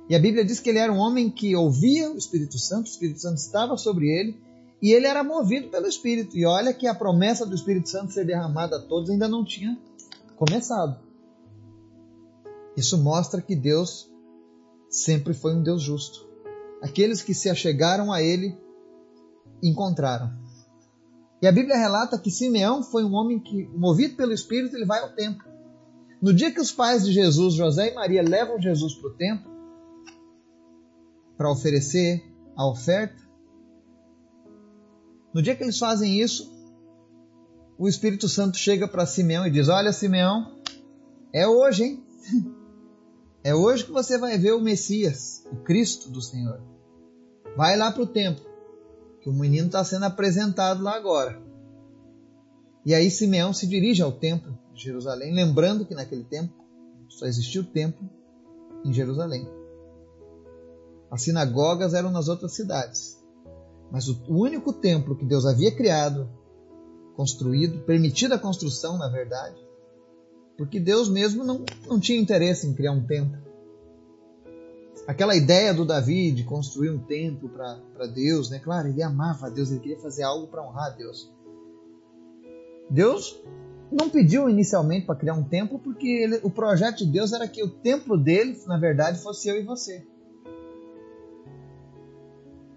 E 0.10 0.14
a 0.14 0.20
Bíblia 0.20 0.44
diz 0.44 0.60
que 0.60 0.72
ele 0.72 0.80
era 0.80 0.92
um 0.92 0.98
homem 0.98 1.30
que 1.30 1.56
ouvia 1.56 2.12
o 2.12 2.18
Espírito 2.18 2.60
Santo, 2.60 2.88
o 2.88 2.90
Espírito 2.90 3.22
Santo 3.22 3.38
estava 3.38 3.78
sobre 3.78 4.10
ele, 4.10 4.38
e 4.82 4.92
ele 4.92 5.08
era 5.08 5.24
movido 5.24 5.70
pelo 5.70 5.88
Espírito. 5.88 6.38
E 6.38 6.46
olha 6.46 6.74
que 6.74 6.86
a 6.86 6.94
promessa 6.94 7.46
do 7.46 7.56
Espírito 7.56 7.90
Santo 7.90 8.12
ser 8.12 8.26
derramada 8.26 8.76
a 8.76 8.82
todos 8.82 9.10
ainda 9.10 9.30
não 9.30 9.46
tinha 9.46 9.80
começado. 10.36 11.00
Isso 12.76 12.98
mostra 12.98 13.42
que 13.42 13.56
Deus 13.56 14.12
sempre 14.90 15.34
foi 15.34 15.56
um 15.56 15.64
Deus 15.64 15.82
justo. 15.82 16.28
Aqueles 16.82 17.22
que 17.22 17.34
se 17.34 17.50
achegaram 17.50 18.12
a 18.12 18.22
ele 18.22 18.54
encontraram. 19.64 20.44
E 21.42 21.48
a 21.48 21.52
Bíblia 21.52 21.78
relata 21.78 22.18
que 22.18 22.32
Simeão 22.32 22.82
foi 22.82 23.04
um 23.04 23.14
homem 23.14 23.40
que, 23.40 23.66
movido 23.76 24.16
pelo 24.16 24.34
Espírito, 24.34 24.76
ele 24.76 24.86
vai 24.86 25.02
ao 25.02 25.14
templo. 25.14 25.46
No 26.22 26.34
dia 26.34 26.52
que 26.52 26.62
os 26.62 26.72
pais 26.72 27.06
de 27.06 27.12
Jesus, 27.12 27.54
José 27.54 27.92
e 27.92 27.94
Maria, 27.94 28.22
levam 28.22 28.60
Jesus 28.60 28.96
para 28.96 29.10
o 29.10 29.14
templo 29.14 29.56
para 31.38 31.52
oferecer 31.52 32.24
a 32.56 32.66
oferta, 32.66 33.26
no 35.34 35.42
dia 35.42 35.54
que 35.54 35.64
eles 35.64 35.78
fazem 35.78 36.22
isso, 36.22 36.50
o 37.78 37.90
Espírito 37.90 38.30
Santo 38.30 38.56
chega 38.56 38.88
para 38.88 39.06
Simeão 39.06 39.46
e 39.46 39.52
diz: 39.52 39.68
Olha, 39.68 39.92
Simeão, 39.92 40.56
é 41.34 41.46
hoje, 41.46 41.84
hein? 41.84 42.04
É 43.44 43.54
hoje 43.54 43.86
que 43.86 43.92
você 43.92 44.18
vai 44.18 44.40
ver 44.40 44.54
o 44.54 44.60
Messias, 44.60 45.46
o 45.52 45.58
Cristo 45.58 46.10
do 46.10 46.20
Senhor. 46.20 46.60
Vai 47.56 47.78
lá 47.78 47.92
para 47.92 48.02
o 48.02 48.08
templo 48.08 48.44
que 49.26 49.30
o 49.32 49.34
menino 49.34 49.66
está 49.66 49.84
sendo 49.84 50.06
apresentado 50.06 50.84
lá 50.84 50.96
agora. 50.96 51.42
E 52.86 52.94
aí 52.94 53.10
Simeão 53.10 53.52
se 53.52 53.66
dirige 53.66 54.04
ao 54.04 54.12
templo 54.12 54.56
de 54.72 54.84
Jerusalém, 54.84 55.34
lembrando 55.34 55.84
que 55.84 55.96
naquele 55.96 56.24
tempo 56.24 56.54
só 57.10 57.26
existia 57.26 57.60
o 57.60 57.64
templo 57.64 58.08
em 58.86 58.94
Jerusalém. 58.94 59.50
As 61.10 61.24
sinagogas 61.24 61.96
eram 61.96 62.12
nas 62.12 62.28
outras 62.28 62.54
cidades. 62.54 63.20
Mas 63.92 64.08
o 64.08 64.16
único 64.28 64.72
templo 64.72 65.16
que 65.16 65.26
Deus 65.26 65.48
havia 65.48 65.76
criado, 65.76 66.30
construído, 67.16 67.80
permitido 67.80 68.34
a 68.34 68.40
construção, 68.40 68.96
na 68.96 69.10
verdade, 69.10 69.58
porque 70.56 70.80
Deus 70.80 71.10
mesmo 71.10 71.44
não, 71.44 71.66
não 71.88 72.00
tinha 72.00 72.22
interesse 72.22 72.68
em 72.68 72.76
criar 72.76 72.92
um 72.92 73.04
templo 73.08 73.42
aquela 75.08 75.36
ideia 75.36 75.74
do 75.74 75.86
Davi 75.86 76.32
de 76.32 76.44
construir 76.44 76.90
um 76.90 77.00
templo 77.00 77.50
para 77.50 78.08
Deus, 78.08 78.50
né? 78.50 78.60
Claro, 78.60 78.88
ele 78.88 79.04
amava 79.04 79.50
Deus, 79.50 79.72
ele 79.72 79.80
queria 79.80 80.00
fazer 80.00 80.24
algo 80.24 80.48
para 80.48 80.64
honrar 80.64 80.96
Deus. 80.98 81.32
Deus 82.90 83.40
não 83.92 84.10
pediu 84.10 84.50
inicialmente 84.50 85.06
para 85.06 85.16
criar 85.16 85.34
um 85.34 85.44
templo, 85.44 85.80
porque 85.80 86.08
ele, 86.08 86.40
o 86.44 86.50
projeto 86.50 86.98
de 86.98 87.06
Deus 87.06 87.34
era 87.34 87.48
que 87.48 87.64
o 87.64 87.70
templo 87.70 88.18
dele, 88.18 88.60
na 88.66 88.78
verdade, 88.78 89.20
fosse 89.22 89.48
eu 89.48 89.58
e 89.60 89.64
você. 89.64 90.06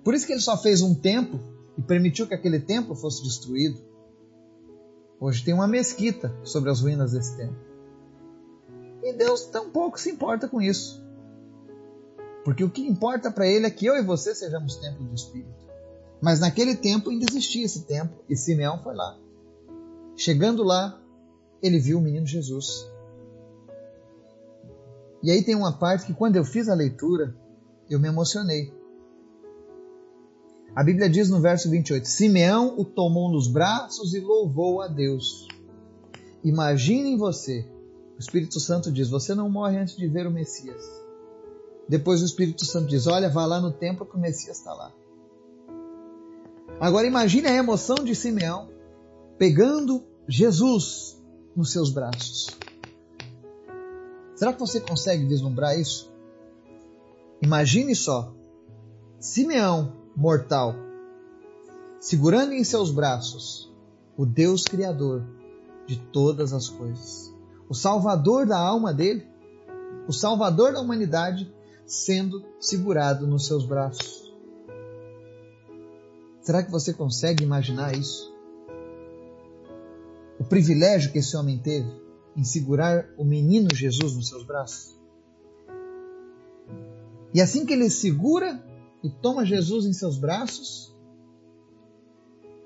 Por 0.05 0.14
isso 0.14 0.27
que 0.27 0.33
ele 0.33 0.41
só 0.41 0.57
fez 0.57 0.81
um 0.81 0.95
templo 0.95 1.41
e 1.77 1.83
permitiu 1.83 2.27
que 2.27 2.35
aquele 2.35 2.61
templo 2.61 2.95
fosse 2.95 3.23
destruído. 3.23 3.81
Hoje 5.21 5.45
tem 5.45 5.53
uma 5.53 5.67
mesquita 5.67 6.35
sobre 6.45 6.71
as 6.71 6.81
ruínas 6.81 7.12
desse 7.12 7.37
templo. 7.37 7.59
E 9.03 9.12
Deus 9.12 9.47
tampouco 9.47 9.99
se 9.99 10.11
importa 10.11 10.49
com 10.49 10.61
isso. 10.61 11.03
Porque 12.49 12.65
o 12.65 12.71
que 12.71 12.81
importa 12.81 13.31
para 13.31 13.47
ele 13.47 13.67
é 13.67 13.71
que 13.71 13.85
eu 13.85 13.95
e 13.95 14.03
você 14.03 14.35
sejamos 14.35 14.77
templo 14.77 15.05
do 15.05 15.15
Espírito. 15.15 15.67
Mas 16.19 16.41
naquele 16.41 16.75
tempo 16.75 17.11
ainda 17.11 17.27
existia 17.29 17.63
esse 17.63 17.83
templo 17.83 18.25
e 18.27 18.35
Simeão 18.35 18.83
foi 18.83 18.95
lá. 18.95 19.19
Chegando 20.17 20.63
lá, 20.63 20.99
ele 21.63 21.79
viu 21.79 21.99
o 21.99 22.01
menino 22.01 22.25
Jesus. 22.25 22.91
E 25.23 25.31
aí 25.31 25.45
tem 25.45 25.55
uma 25.55 25.75
parte 25.75 26.07
que 26.07 26.15
quando 26.15 26.37
eu 26.37 26.45
fiz 26.45 26.71
a 26.71 26.75
leitura, 26.75 27.37
eu 27.91 28.01
me 28.01 28.09
emocionei. 28.09 28.73
A 30.75 30.83
Bíblia 30.83 31.11
diz 31.11 31.29
no 31.29 31.43
verso 31.43 31.69
28: 31.69 32.09
Simeão 32.09 32.81
o 32.81 32.83
tomou 32.83 33.31
nos 33.31 33.47
braços 33.47 34.15
e 34.15 34.21
louvou 34.21 34.81
a 34.81 34.89
Deus. 34.89 35.47
Imaginem 36.43 37.19
você, 37.19 37.71
o 38.17 38.19
Espírito 38.19 38.59
Santo 38.59 38.91
diz: 38.91 39.11
Você 39.11 39.35
não 39.35 39.51
morre 39.51 39.77
antes 39.77 39.95
de 39.95 40.09
ver 40.09 40.27
o 40.27 40.31
Messias. 40.31 41.08
Depois 41.88 42.20
o 42.20 42.24
Espírito 42.24 42.64
Santo 42.64 42.88
diz: 42.88 43.07
Olha, 43.07 43.31
vá 43.31 43.46
lá 43.46 43.61
no 43.61 43.72
templo 43.72 44.05
que 44.05 44.16
o 44.16 44.20
Messias 44.20 44.59
está 44.59 44.74
lá. 44.74 44.92
Agora 46.81 47.07
imagine 47.07 47.48
a 47.48 47.55
emoção 47.55 47.96
de 47.96 48.14
Simeão 48.14 48.68
pegando 49.38 50.05
Jesus 50.29 51.20
nos 51.57 51.72
seus 51.72 51.90
braços. 51.90 52.48
Será 54.37 54.53
que 54.53 54.61
você 54.61 54.81
consegue 54.81 55.24
vislumbrar 55.27 55.79
isso? 55.79 56.12
Imagine 57.42 57.94
só, 57.94 58.33
Simeão, 59.18 59.92
mortal, 60.14 60.74
segurando 61.98 62.53
em 62.53 62.62
seus 62.62 62.90
braços 62.90 63.72
o 64.16 64.27
Deus 64.27 64.64
Criador 64.64 65.24
de 65.87 65.96
todas 65.96 66.53
as 66.53 66.68
coisas, 66.68 67.35
o 67.68 67.74
Salvador 67.74 68.46
da 68.46 68.59
alma 68.59 68.92
dele, 68.92 69.27
o 70.07 70.12
Salvador 70.12 70.72
da 70.72 70.81
humanidade, 70.81 71.53
sendo 71.88 72.44
segurado 72.61 73.27
nos 73.27 73.46
seus 73.46 73.64
braços. 73.64 74.31
Será 76.42 76.62
que 76.62 76.70
você 76.70 76.92
consegue 76.92 77.42
imaginar 77.42 77.96
isso? 77.96 78.31
O 80.38 80.44
privilégio 80.44 81.11
que 81.11 81.18
esse 81.18 81.35
homem 81.37 81.59
teve 81.59 81.90
em 82.37 82.44
segurar 82.44 83.09
o 83.16 83.24
menino 83.24 83.74
Jesus 83.74 84.14
nos 84.14 84.29
seus 84.29 84.44
braços. 84.44 84.96
E 87.35 87.40
assim 87.40 87.64
que 87.64 87.72
ele 87.72 87.90
segura 87.90 88.62
e 89.03 89.09
toma 89.09 89.44
Jesus 89.44 89.87
em 89.87 89.92
seus 89.92 90.18
braços, 90.18 90.94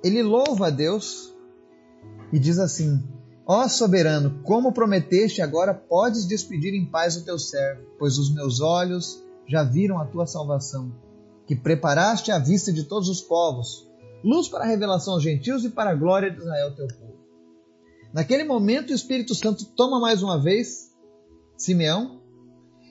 ele 0.02 0.22
louva 0.22 0.66
a 0.66 0.70
Deus 0.70 1.32
e 2.32 2.38
diz 2.38 2.58
assim: 2.58 3.02
Ó 3.46 3.68
soberano, 3.68 4.40
como 4.44 4.72
prometeste, 4.72 5.42
agora 5.42 5.74
podes 5.74 6.26
despedir 6.26 6.74
em 6.74 6.86
paz 6.86 7.16
o 7.16 7.24
teu 7.24 7.38
servo, 7.38 7.82
pois 7.98 8.16
os 8.18 8.32
meus 8.32 8.60
olhos 8.60 9.22
já 9.48 9.64
viram 9.64 9.98
a 9.98 10.06
tua 10.06 10.26
salvação, 10.26 10.92
que 11.46 11.56
preparaste 11.56 12.30
à 12.30 12.38
vista 12.38 12.72
de 12.72 12.84
todos 12.84 13.08
os 13.08 13.20
povos, 13.20 13.88
luz 14.22 14.48
para 14.48 14.64
a 14.64 14.68
revelação 14.68 15.14
aos 15.14 15.22
gentios 15.22 15.64
e 15.64 15.70
para 15.70 15.90
a 15.90 15.94
glória 15.94 16.30
de 16.30 16.38
Israel, 16.38 16.74
teu 16.76 16.86
povo. 16.86 17.12
Naquele 18.12 18.44
momento, 18.44 18.90
o 18.90 18.94
Espírito 18.94 19.34
Santo 19.34 19.64
toma 19.64 19.98
mais 19.98 20.22
uma 20.22 20.40
vez 20.40 20.92
Simeão, 21.56 22.20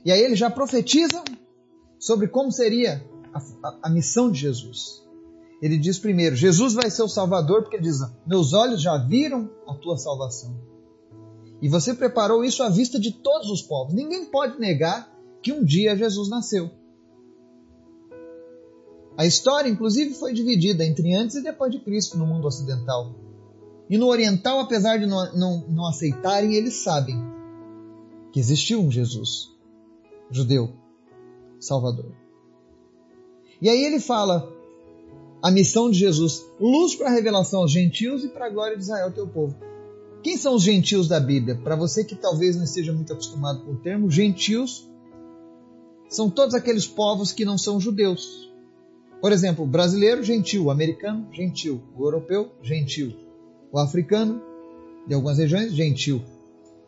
e 0.04 0.12
aí 0.12 0.22
ele 0.22 0.36
já 0.36 0.50
profetiza 0.50 1.24
sobre 1.98 2.28
como 2.28 2.52
seria 2.52 3.06
a, 3.34 3.40
a, 3.68 3.80
a 3.84 3.90
missão 3.90 4.30
de 4.30 4.40
Jesus. 4.40 5.01
Ele 5.62 5.78
diz 5.78 6.00
primeiro: 6.00 6.36
Jesus 6.36 6.74
vai 6.74 6.89
ser 6.89 7.04
o 7.04 7.08
Salvador, 7.08 7.62
porque 7.62 7.76
ele 7.76 7.84
diz: 7.84 8.00
Meus 8.26 8.54
olhos 8.54 8.82
já 8.82 8.97
viram 8.97 9.50
a 9.67 9.76
tua 9.76 9.97
salvação. 9.97 10.56
E 11.62 11.69
você 11.69 11.93
preparou 11.93 12.43
isso 12.43 12.63
à 12.63 12.69
vista 12.69 13.00
de 13.00 13.12
todos 13.12 13.50
os 13.50 13.62
povos. 13.62 13.93
Ninguém 13.93 14.26
pode 14.26 14.60
negar 14.60 15.15
que 15.43 15.54
um 15.54 15.63
dia 15.63 15.95
Jesus 15.95 16.30
nasceu. 16.30 16.71
A 19.15 19.26
história, 19.26 19.69
inclusive, 19.69 20.15
foi 20.15 20.34
dividida 20.34 20.84
entre 20.84 21.13
antes 21.13 21.36
e 21.36 21.43
depois 21.43 21.71
de 21.71 21.80
Cristo 21.80 22.17
no 22.17 22.26
mundo 22.26 22.47
ocidental. 22.47 23.13
E 23.88 23.97
no 23.97 24.08
oriental, 24.08 24.62
apesar 24.62 24.97
de 24.97 25.06
não, 25.06 25.32
não, 25.36 25.67
não 25.67 25.86
aceitarem, 25.86 26.56
eles 26.56 26.76
sabem 26.76 27.21
que 28.32 28.39
existiu 28.39 28.82
um 28.82 28.89
Jesus, 28.89 29.52
judeu, 30.32 30.74
Salvador. 31.60 32.12
E 33.62 33.69
aí 33.69 33.84
ele 33.84 34.00
fala 34.00 34.52
a 35.42 35.50
missão 35.50 35.90
de 35.90 35.98
Jesus, 35.98 36.46
luz 36.60 36.96
para 36.96 37.08
a 37.08 37.14
revelação 37.14 37.62
aos 37.62 37.72
gentios 37.72 38.24
e 38.24 38.28
para 38.28 38.46
a 38.46 38.50
glória 38.50 38.78
de 38.78 38.84
Israel, 38.84 39.12
teu 39.12 39.28
povo. 39.28 39.56
Quem 40.22 40.38
são 40.38 40.56
os 40.56 40.62
gentios 40.62 41.08
da 41.08 41.20
Bíblia? 41.20 41.56
Para 41.56 41.76
você 41.76 42.04
que 42.04 42.16
talvez 42.16 42.56
não 42.56 42.64
esteja 42.64 42.94
muito 42.94 43.12
acostumado 43.12 43.62
com 43.64 43.72
o 43.72 43.78
termo, 43.78 44.12
gentios 44.12 44.88
são 46.08 46.30
todos 46.30 46.54
aqueles 46.54 46.86
povos 46.86 47.32
que 47.32 47.46
não 47.46 47.58
são 47.58 47.80
judeus. 47.80 48.52
Por 49.20 49.32
exemplo, 49.32 49.66
brasileiro, 49.66 50.24
gentil, 50.24 50.70
americano, 50.70 51.28
gentil, 51.32 51.82
o 51.96 52.04
europeu, 52.04 52.52
gentil, 52.62 53.16
o 53.72 53.80
africano, 53.80 54.42
de 55.08 55.14
algumas 55.16 55.38
regiões, 55.38 55.74
gentil. 55.74 56.22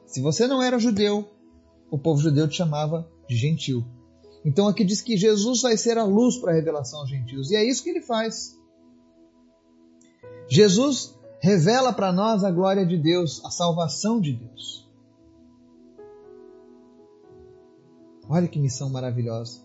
Se 0.06 0.22
você 0.22 0.46
não 0.46 0.62
era 0.62 0.78
judeu, 0.78 1.28
o 1.89 1.98
povo 1.98 2.22
judeu 2.22 2.48
te 2.48 2.58
chamava 2.58 3.08
de 3.28 3.36
gentil. 3.36 3.84
Então 4.45 4.67
aqui 4.67 4.84
diz 4.84 5.01
que 5.01 5.15
Jesus 5.15 5.62
vai 5.62 5.77
ser 5.77 5.97
a 5.97 6.03
luz 6.03 6.38
para 6.38 6.51
a 6.51 6.56
revelação 6.56 6.99
aos 6.99 7.10
gentios. 7.10 7.49
E 7.51 7.56
é 7.56 7.63
isso 7.63 7.84
que 7.84 7.89
ele 7.89 8.01
faz. 8.01 8.60
Jesus 10.49 11.17
revela 11.39 11.93
para 11.93 12.12
nós 12.12 12.43
a 12.43 12.51
glória 12.51 12.86
de 12.86 12.97
Deus, 12.97 13.43
a 13.45 13.49
salvação 13.49 14.19
de 14.19 14.34
Deus. 14.34 14.88
Olha 18.29 18.47
que 18.47 18.60
missão 18.60 18.89
maravilhosa. 18.89 19.62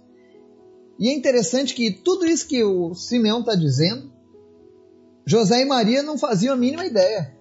E 0.98 1.08
é 1.08 1.14
interessante 1.14 1.74
que 1.74 1.92
tudo 1.92 2.26
isso 2.26 2.48
que 2.48 2.62
o 2.64 2.94
Simeão 2.94 3.40
está 3.40 3.54
dizendo, 3.54 4.10
José 5.24 5.62
e 5.62 5.64
Maria 5.64 6.02
não 6.02 6.18
faziam 6.18 6.54
a 6.54 6.56
mínima 6.56 6.84
ideia. 6.84 7.37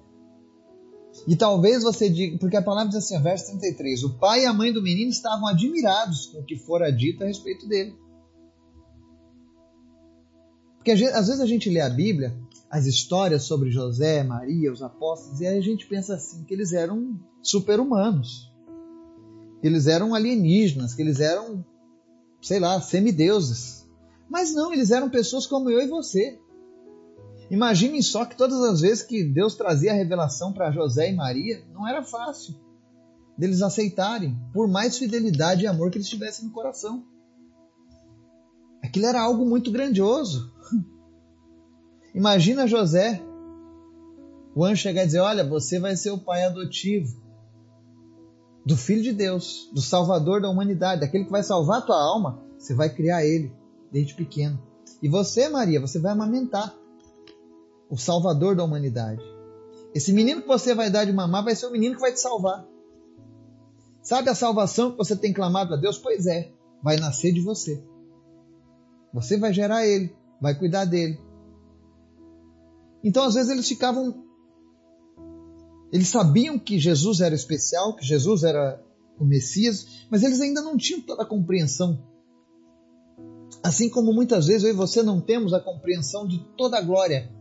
E 1.26 1.36
talvez 1.36 1.84
você 1.84 2.10
diga, 2.10 2.38
porque 2.38 2.58
a 2.58 2.62
palavra 2.62 2.90
diz 2.90 2.98
assim, 2.98 3.22
verso 3.22 3.48
33, 3.48 4.04
o 4.04 4.18
pai 4.18 4.44
e 4.44 4.46
a 4.46 4.54
mãe 4.54 4.72
do 4.72 4.82
menino 4.82 5.10
estavam 5.10 5.48
admirados 5.48 6.28
com 6.28 6.40
o 6.40 6.44
que 6.44 6.58
fora 6.58 6.92
dito 6.92 7.24
a 7.24 7.28
respeito 7.28 7.68
dele. 7.68 7.96
Porque 10.76 10.92
às 10.92 11.28
vezes 11.28 11.42
a 11.42 11.46
gente 11.46 11.70
lê 11.70 11.82
a 11.82 11.90
Bíblia, 11.90 12.38
as 12.70 12.86
histórias 12.86 13.44
sobre 13.44 13.72
José, 13.72 14.24
Maria, 14.24 14.72
os 14.72 14.82
apóstolos, 14.82 15.42
e 15.42 15.48
aí 15.48 15.58
a 15.58 15.62
gente 15.62 15.86
pensa 15.88 16.16
assim, 16.16 16.44
que 16.44 16.54
eles 16.54 16.72
eram 16.74 17.20
super-humanos, 17.42 18.52
que 19.62 19.68
eles 19.68 19.88
eram 19.88 20.14
alienígenas, 20.14 20.94
que 20.94 21.02
eles 21.02 21.20
eram, 21.20 21.66
sei 22.42 22.60
lá, 22.60 22.80
semideuses. 22.80 23.86
Mas 24.30 24.54
não, 24.54 24.74
eles 24.74 24.92
eram 24.92 25.10
pessoas 25.10 25.46
como 25.46 25.70
eu 25.70 25.82
e 25.82 25.88
você. 25.88 26.40
Imaginem 27.50 28.02
só 28.02 28.26
que 28.26 28.36
todas 28.36 28.60
as 28.62 28.82
vezes 28.82 29.04
que 29.04 29.24
Deus 29.24 29.56
trazia 29.56 29.92
a 29.92 29.96
revelação 29.96 30.52
para 30.52 30.72
José 30.72 31.12
e 31.12 31.16
Maria, 31.16 31.64
não 31.74 31.88
era 31.88 32.04
fácil 32.04 32.56
deles 33.38 33.62
aceitarem, 33.62 34.38
por 34.52 34.68
mais 34.68 34.98
fidelidade 34.98 35.64
e 35.64 35.68
amor 35.68 35.92
que 35.92 35.98
eles 35.98 36.10
tivessem 36.10 36.46
no 36.46 36.52
coração. 36.52 37.06
Aquilo 38.84 39.06
era 39.06 39.22
algo 39.22 39.46
muito 39.46 39.72
grandioso. 39.72 40.52
Imagina 42.16 42.68
José, 42.68 43.22
o 44.56 44.66
anjo 44.66 44.82
chegar 44.82 45.04
e 45.04 45.06
dizer: 45.06 45.20
Olha, 45.20 45.48
você 45.48 45.80
vai 45.80 45.96
ser 45.96 46.10
o 46.10 46.18
pai 46.18 46.44
adotivo 46.44 47.22
do 48.66 48.76
Filho 48.76 49.04
de 49.04 49.14
Deus, 49.14 49.70
do 49.72 49.82
Salvador 49.82 50.42
da 50.42 50.50
humanidade, 50.50 51.02
daquele 51.02 51.26
que 51.26 51.32
vai 51.32 51.44
salvar 51.44 51.80
a 51.80 51.82
tua 51.82 52.02
alma. 52.02 52.42
Você 52.58 52.74
vai 52.74 52.90
criar 52.90 53.24
ele 53.24 53.54
desde 53.92 54.16
pequeno. 54.16 54.60
E 55.02 55.08
você, 55.08 55.48
Maria, 55.48 55.80
você 55.80 56.00
vai 56.00 56.12
amamentar 56.12 56.76
o 57.90 57.98
Salvador 57.98 58.56
da 58.56 58.64
humanidade. 58.64 59.22
Esse 59.94 60.12
menino 60.12 60.42
que 60.42 60.48
você 60.48 60.76
vai 60.76 60.90
dar 60.90 61.06
de 61.06 61.14
mamar 61.14 61.44
vai 61.44 61.56
ser 61.56 61.68
o 61.68 61.72
menino 61.72 61.96
que 61.96 62.02
vai 62.02 62.12
te 62.12 62.22
salvar. 62.22 62.66
Sabe 64.02 64.30
a 64.30 64.36
salvação 64.36 64.92
que 64.92 64.98
você 64.98 65.16
tem 65.16 65.34
clamado 65.34 65.74
a 65.74 65.78
Deus? 65.78 65.98
Pois 65.98 66.26
é, 66.28 66.52
vai 66.84 66.98
nascer 66.98 67.34
de 67.34 67.42
você. 67.42 67.84
Você 69.14 69.38
vai 69.38 69.54
gerar 69.54 69.86
ele, 69.86 70.16
vai 70.42 70.58
cuidar 70.58 70.86
dele. 70.86 71.20
Então, 73.04 73.24
às 73.24 73.36
vezes, 73.36 73.50
eles 73.50 73.68
ficavam. 73.68 74.24
Eles 75.92 76.10
sabiam 76.10 76.60
que 76.60 76.78
Jesus 76.78 77.22
era 77.22 77.34
especial, 77.34 77.96
que 77.96 78.06
Jesus 78.06 78.44
era 78.44 78.84
o 79.20 79.26
Messias, 79.26 80.06
mas 80.12 80.22
eles 80.22 80.42
ainda 80.42 80.62
não 80.62 80.78
tinham 80.78 81.02
toda 81.02 81.24
a 81.24 81.26
compreensão. 81.26 82.04
Assim 83.64 83.90
como 83.90 84.14
muitas 84.14 84.48
vezes 84.48 84.64
eu 84.64 84.70
e 84.70 84.74
você 84.74 85.02
não 85.02 85.20
temos 85.20 85.54
a 85.54 85.60
compreensão 85.60 86.28
de 86.28 86.40
toda 86.58 86.78
a 86.78 86.82
glória 86.82 87.37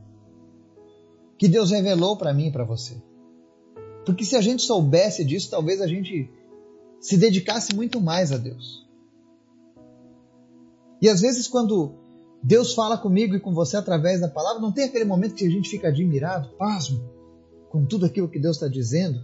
que 1.38 1.48
Deus 1.48 1.70
revelou 1.70 2.16
para 2.16 2.32
mim 2.32 2.48
e 2.48 2.52
para 2.52 2.64
você. 2.64 2.96
Porque 4.04 4.24
se 4.24 4.36
a 4.36 4.40
gente 4.40 4.62
soubesse 4.62 5.24
disso, 5.24 5.50
talvez 5.50 5.80
a 5.80 5.86
gente 5.86 6.30
se 7.00 7.16
dedicasse 7.16 7.74
muito 7.74 8.00
mais 8.00 8.32
a 8.32 8.36
Deus. 8.36 8.86
E 11.00 11.08
às 11.08 11.20
vezes, 11.20 11.46
quando 11.46 11.94
Deus 12.42 12.72
fala 12.72 12.96
comigo 12.96 13.34
e 13.34 13.40
com 13.40 13.52
você 13.52 13.76
através 13.76 14.20
da 14.20 14.28
palavra, 14.28 14.62
não 14.62 14.72
tem 14.72 14.84
aquele 14.84 15.04
momento 15.04 15.34
que 15.34 15.46
a 15.46 15.50
gente 15.50 15.68
fica 15.68 15.88
admirado, 15.88 16.50
pasmo, 16.56 17.02
com 17.68 17.84
tudo 17.84 18.06
aquilo 18.06 18.28
que 18.28 18.38
Deus 18.38 18.56
está 18.56 18.68
dizendo? 18.68 19.20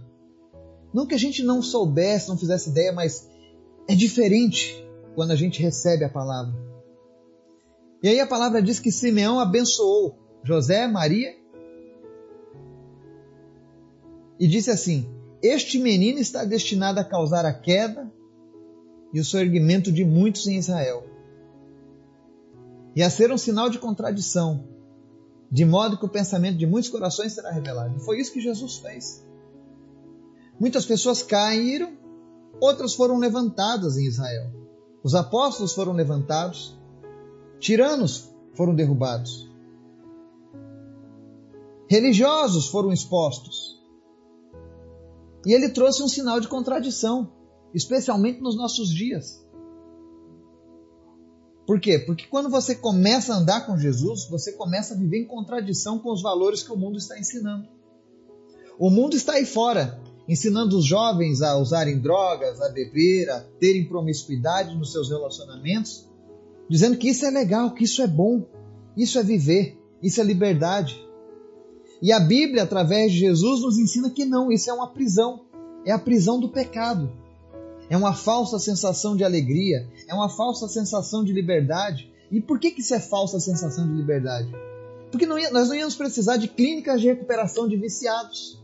Não 0.93 1.07
que 1.07 1.15
a 1.15 1.19
gente 1.19 1.41
não 1.41 1.61
soubesse, 1.61 2.29
não 2.29 2.37
fizesse 2.37 2.69
ideia, 2.69 2.91
mas 2.91 3.27
é 3.87 3.95
diferente 3.95 4.85
quando 5.15 5.31
a 5.31 5.35
gente 5.35 5.61
recebe 5.61 6.03
a 6.03 6.09
palavra. 6.09 6.53
E 8.03 8.09
aí 8.09 8.19
a 8.19 8.27
palavra 8.27 8.61
diz 8.61 8.79
que 8.79 8.91
Simeão 8.91 9.39
abençoou 9.39 10.17
José, 10.43 10.87
Maria 10.87 11.42
e 14.43 14.47
disse 14.47 14.69
assim: 14.69 15.09
este 15.41 15.79
menino 15.79 16.19
está 16.19 16.43
destinado 16.43 16.99
a 16.99 17.03
causar 17.05 17.45
a 17.45 17.53
queda 17.53 18.11
e 19.13 19.19
o 19.21 19.23
soerguimento 19.23 19.89
de 19.89 20.03
muitos 20.03 20.45
em 20.47 20.57
Israel, 20.57 21.07
e 22.93 23.01
a 23.01 23.09
ser 23.09 23.31
um 23.31 23.37
sinal 23.37 23.69
de 23.69 23.79
contradição, 23.79 24.67
de 25.49 25.63
modo 25.63 25.97
que 25.97 26.03
o 26.03 26.09
pensamento 26.09 26.57
de 26.57 26.67
muitos 26.67 26.89
corações 26.89 27.31
será 27.31 27.51
revelado. 27.51 27.95
E 27.95 28.03
foi 28.03 28.19
isso 28.19 28.33
que 28.33 28.41
Jesus 28.41 28.79
fez. 28.79 29.25
Muitas 30.59 30.85
pessoas 30.85 31.23
caíram, 31.23 31.97
outras 32.59 32.93
foram 32.93 33.19
levantadas 33.19 33.95
em 33.95 34.05
Israel. 34.05 34.51
Os 35.01 35.15
apóstolos 35.15 35.73
foram 35.73 35.93
levantados, 35.93 36.77
tiranos 37.59 38.29
foram 38.55 38.75
derrubados, 38.75 39.49
religiosos 41.87 42.67
foram 42.67 42.91
expostos. 42.91 43.81
E 45.45 45.53
ele 45.53 45.69
trouxe 45.69 46.01
um 46.01 46.07
sinal 46.07 46.39
de 46.39 46.47
contradição, 46.47 47.31
especialmente 47.73 48.41
nos 48.41 48.55
nossos 48.55 48.89
dias. 48.89 49.43
Por 51.65 51.79
quê? 51.79 51.97
Porque 51.99 52.25
quando 52.27 52.49
você 52.49 52.75
começa 52.75 53.33
a 53.33 53.37
andar 53.37 53.65
com 53.65 53.77
Jesus, 53.77 54.27
você 54.29 54.51
começa 54.51 54.93
a 54.93 54.97
viver 54.97 55.19
em 55.19 55.27
contradição 55.27 55.97
com 55.97 56.11
os 56.11 56.21
valores 56.21 56.61
que 56.61 56.71
o 56.71 56.77
mundo 56.77 56.97
está 56.97 57.17
ensinando. 57.17 57.67
O 58.77 58.89
mundo 58.89 59.15
está 59.15 59.33
aí 59.33 59.45
fora, 59.45 59.99
ensinando 60.27 60.77
os 60.77 60.85
jovens 60.85 61.41
a 61.41 61.57
usarem 61.57 61.99
drogas, 61.99 62.61
a 62.61 62.69
beber, 62.69 63.29
a 63.29 63.39
terem 63.59 63.87
promiscuidade 63.87 64.75
nos 64.75 64.91
seus 64.91 65.09
relacionamentos, 65.09 66.09
dizendo 66.69 66.97
que 66.97 67.09
isso 67.09 67.25
é 67.25 67.29
legal, 67.29 67.73
que 67.73 67.85
isso 67.85 68.01
é 68.01 68.07
bom, 68.07 68.45
isso 68.97 69.17
é 69.17 69.23
viver, 69.23 69.77
isso 70.01 70.19
é 70.19 70.23
liberdade. 70.23 71.01
E 72.03 72.11
a 72.11 72.19
Bíblia, 72.19 72.63
através 72.63 73.13
de 73.13 73.19
Jesus, 73.19 73.61
nos 73.61 73.77
ensina 73.77 74.09
que 74.09 74.25
não, 74.25 74.51
isso 74.51 74.69
é 74.69 74.73
uma 74.73 74.89
prisão, 74.89 75.45
é 75.85 75.91
a 75.93 75.97
prisão 75.97 76.37
do 76.37 76.49
pecado. 76.49 77.09
É 77.89 77.95
uma 77.95 78.13
falsa 78.13 78.59
sensação 78.59 79.15
de 79.15 79.23
alegria, 79.23 79.89
é 80.05 80.13
uma 80.13 80.27
falsa 80.27 80.67
sensação 80.67 81.23
de 81.23 81.31
liberdade. 81.31 82.11
E 82.29 82.41
por 82.41 82.59
que, 82.59 82.71
que 82.71 82.81
isso 82.81 82.93
é 82.93 82.99
falsa 82.99 83.39
sensação 83.39 83.87
de 83.87 83.93
liberdade? 83.93 84.53
Porque 85.11 85.25
não 85.25 85.37
nós 85.53 85.69
não 85.69 85.75
íamos 85.75 85.95
precisar 85.95 86.35
de 86.35 86.49
clínicas 86.49 86.99
de 86.99 87.07
recuperação 87.07 87.69
de 87.69 87.77
viciados, 87.77 88.61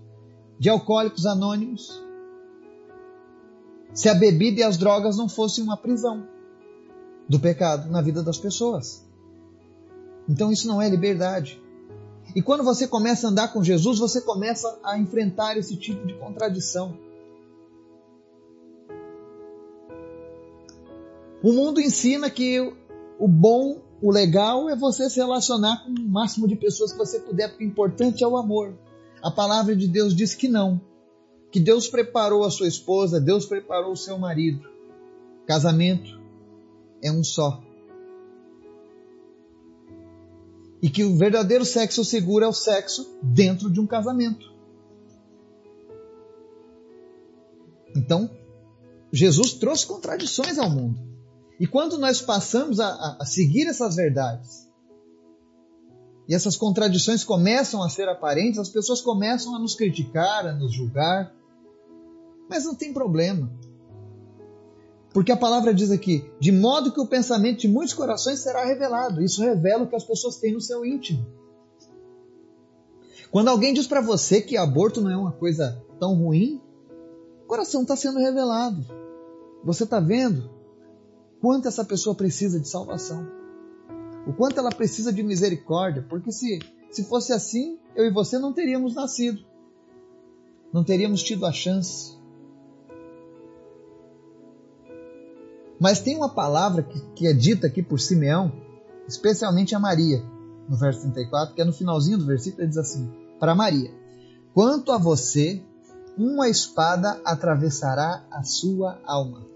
de 0.59 0.67
alcoólicos 0.67 1.25
anônimos, 1.25 2.03
se 3.93 4.09
a 4.09 4.15
bebida 4.15 4.59
e 4.59 4.63
as 4.63 4.75
drogas 4.75 5.15
não 5.15 5.29
fossem 5.29 5.63
uma 5.63 5.77
prisão 5.77 6.27
do 7.29 7.39
pecado 7.39 7.89
na 7.89 8.01
vida 8.01 8.21
das 8.21 8.37
pessoas. 8.37 9.01
Então 10.27 10.51
isso 10.51 10.67
não 10.67 10.81
é 10.81 10.89
liberdade. 10.89 11.61
E 12.35 12.41
quando 12.41 12.63
você 12.63 12.87
começa 12.87 13.27
a 13.27 13.29
andar 13.29 13.53
com 13.53 13.63
Jesus, 13.63 13.99
você 13.99 14.21
começa 14.21 14.79
a 14.83 14.97
enfrentar 14.97 15.57
esse 15.57 15.75
tipo 15.75 16.05
de 16.05 16.13
contradição. 16.13 16.97
O 21.41 21.53
mundo 21.53 21.79
ensina 21.79 22.29
que 22.29 22.59
o 23.17 23.27
bom, 23.27 23.81
o 24.01 24.11
legal 24.11 24.69
é 24.69 24.75
você 24.75 25.09
se 25.09 25.19
relacionar 25.19 25.85
com 25.85 25.91
o 25.91 26.09
máximo 26.09 26.47
de 26.47 26.55
pessoas 26.55 26.91
que 26.91 26.97
você 26.97 27.19
puder, 27.19 27.49
porque 27.49 27.63
o 27.63 27.67
importante 27.67 28.23
é 28.23 28.27
o 28.27 28.37
amor. 28.37 28.77
A 29.21 29.31
palavra 29.31 29.75
de 29.75 29.87
Deus 29.87 30.15
diz 30.15 30.35
que 30.35 30.47
não. 30.47 30.81
Que 31.51 31.59
Deus 31.59 31.87
preparou 31.87 32.43
a 32.43 32.51
sua 32.51 32.67
esposa, 32.67 33.19
Deus 33.19 33.45
preparou 33.45 33.93
o 33.93 33.97
seu 33.97 34.17
marido. 34.17 34.69
Casamento 35.47 36.19
é 37.01 37.11
um 37.11 37.23
só. 37.23 37.61
E 40.81 40.89
que 40.89 41.03
o 41.03 41.17
verdadeiro 41.17 41.65
sexo 41.65 42.05
seguro 42.05 42.45
é 42.45 42.47
o 42.47 42.53
sexo 42.53 43.17
dentro 43.21 43.69
de 43.69 43.79
um 43.79 43.87
casamento. 43.87 44.47
Então, 47.95 48.29
Jesus 49.11 49.53
trouxe 49.53 49.85
contradições 49.85 50.57
ao 50.57 50.69
mundo. 50.69 50.99
E 51.59 51.67
quando 51.67 51.97
nós 51.97 52.21
passamos 52.21 52.79
a, 52.79 53.17
a 53.19 53.25
seguir 53.25 53.67
essas 53.67 53.95
verdades, 53.95 54.69
e 56.29 56.35
essas 56.35 56.55
contradições 56.55 57.23
começam 57.23 57.81
a 57.81 57.89
ser 57.89 58.07
aparentes, 58.07 58.59
as 58.59 58.69
pessoas 58.69 59.01
começam 59.01 59.55
a 59.55 59.59
nos 59.59 59.73
criticar, 59.73 60.45
a 60.45 60.53
nos 60.53 60.71
julgar. 60.71 61.33
Mas 62.47 62.65
não 62.65 62.75
tem 62.75 62.93
problema. 62.93 63.51
Porque 65.13 65.31
a 65.31 65.37
palavra 65.37 65.73
diz 65.73 65.91
aqui: 65.91 66.29
de 66.39 66.51
modo 66.51 66.91
que 66.91 66.99
o 66.99 67.07
pensamento 67.07 67.61
de 67.61 67.67
muitos 67.67 67.93
corações 67.93 68.39
será 68.39 68.65
revelado. 68.65 69.21
Isso 69.21 69.41
revela 69.41 69.83
o 69.83 69.87
que 69.87 69.95
as 69.95 70.03
pessoas 70.03 70.37
têm 70.37 70.53
no 70.53 70.61
seu 70.61 70.85
íntimo. 70.85 71.25
Quando 73.31 73.49
alguém 73.49 73.73
diz 73.73 73.85
para 73.85 74.01
você 74.01 74.41
que 74.41 74.57
aborto 74.57 75.01
não 75.01 75.11
é 75.11 75.17
uma 75.17 75.31
coisa 75.31 75.83
tão 75.99 76.15
ruim, 76.15 76.61
o 77.43 77.47
coração 77.47 77.83
está 77.83 77.95
sendo 77.95 78.19
revelado. 78.19 78.83
Você 79.63 79.83
está 79.83 79.99
vendo 79.99 80.49
quanto 81.41 81.67
essa 81.67 81.85
pessoa 81.85 82.15
precisa 82.15 82.59
de 82.59 82.67
salvação 82.67 83.39
o 84.29 84.33
quanto 84.33 84.59
ela 84.59 84.69
precisa 84.69 85.11
de 85.11 85.23
misericórdia, 85.23 86.05
porque 86.07 86.31
se, 86.31 86.59
se 86.91 87.03
fosse 87.05 87.33
assim, 87.33 87.79
eu 87.95 88.05
e 88.05 88.11
você 88.11 88.37
não 88.37 88.53
teríamos 88.53 88.93
nascido, 88.93 89.43
não 90.71 90.83
teríamos 90.83 91.23
tido 91.23 91.47
a 91.47 91.51
chance. 91.51 92.18
Mas 95.79 96.01
tem 96.01 96.17
uma 96.17 96.29
palavra 96.29 96.83
que, 96.83 96.99
que 97.15 97.27
é 97.27 97.33
dita 97.33 97.67
aqui 97.67 97.81
por 97.81 97.99
Simeão, 97.99 98.51
especialmente 99.07 99.73
a 99.73 99.79
Maria, 99.79 100.21
no 100.67 100.77
verso 100.77 101.01
34, 101.01 101.55
que 101.55 101.61
é 101.61 101.65
no 101.65 101.73
finalzinho 101.73 102.17
do 102.17 102.25
versículo, 102.25 102.63
ele 102.63 102.69
diz 102.69 102.77
assim: 102.77 103.09
Para 103.39 103.55
Maria, 103.55 103.91
quanto 104.53 104.91
a 104.91 104.97
você, 104.97 105.63
uma 106.17 106.49
espada 106.49 107.21
atravessará 107.23 108.25
a 108.29 108.43
sua 108.43 108.99
alma. 109.05 109.47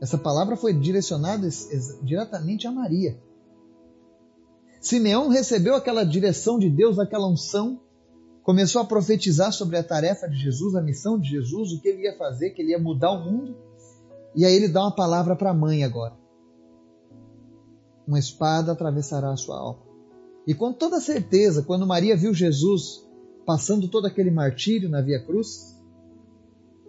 Essa 0.00 0.18
palavra 0.18 0.56
foi 0.56 0.72
direcionada 0.72 1.48
diretamente 2.02 2.66
a 2.66 2.70
Maria. 2.70 3.18
Simeão 4.80 5.28
recebeu 5.28 5.74
aquela 5.74 6.04
direção 6.04 6.58
de 6.58 6.70
Deus, 6.70 6.98
aquela 6.98 7.28
unção, 7.28 7.80
começou 8.42 8.80
a 8.80 8.84
profetizar 8.84 9.52
sobre 9.52 9.76
a 9.76 9.84
tarefa 9.84 10.26
de 10.26 10.36
Jesus, 10.36 10.74
a 10.74 10.82
missão 10.82 11.18
de 11.18 11.28
Jesus, 11.28 11.72
o 11.72 11.80
que 11.80 11.88
ele 11.88 12.02
ia 12.02 12.16
fazer, 12.16 12.50
que 12.50 12.62
ele 12.62 12.70
ia 12.70 12.78
mudar 12.78 13.12
o 13.12 13.30
mundo. 13.30 13.56
E 14.34 14.44
aí 14.44 14.54
ele 14.54 14.68
dá 14.68 14.82
uma 14.82 14.94
palavra 14.94 15.34
para 15.34 15.50
a 15.50 15.54
mãe 15.54 15.84
agora. 15.84 16.16
Uma 18.06 18.18
espada 18.18 18.72
atravessará 18.72 19.30
a 19.30 19.36
sua 19.36 19.58
alma. 19.58 19.82
E 20.46 20.54
com 20.54 20.72
toda 20.72 21.00
certeza, 21.00 21.62
quando 21.62 21.86
Maria 21.86 22.16
viu 22.16 22.32
Jesus 22.32 23.06
passando 23.44 23.88
todo 23.88 24.06
aquele 24.06 24.30
martírio 24.30 24.88
na 24.88 25.00
Via 25.00 25.24
Cruz, 25.24 25.76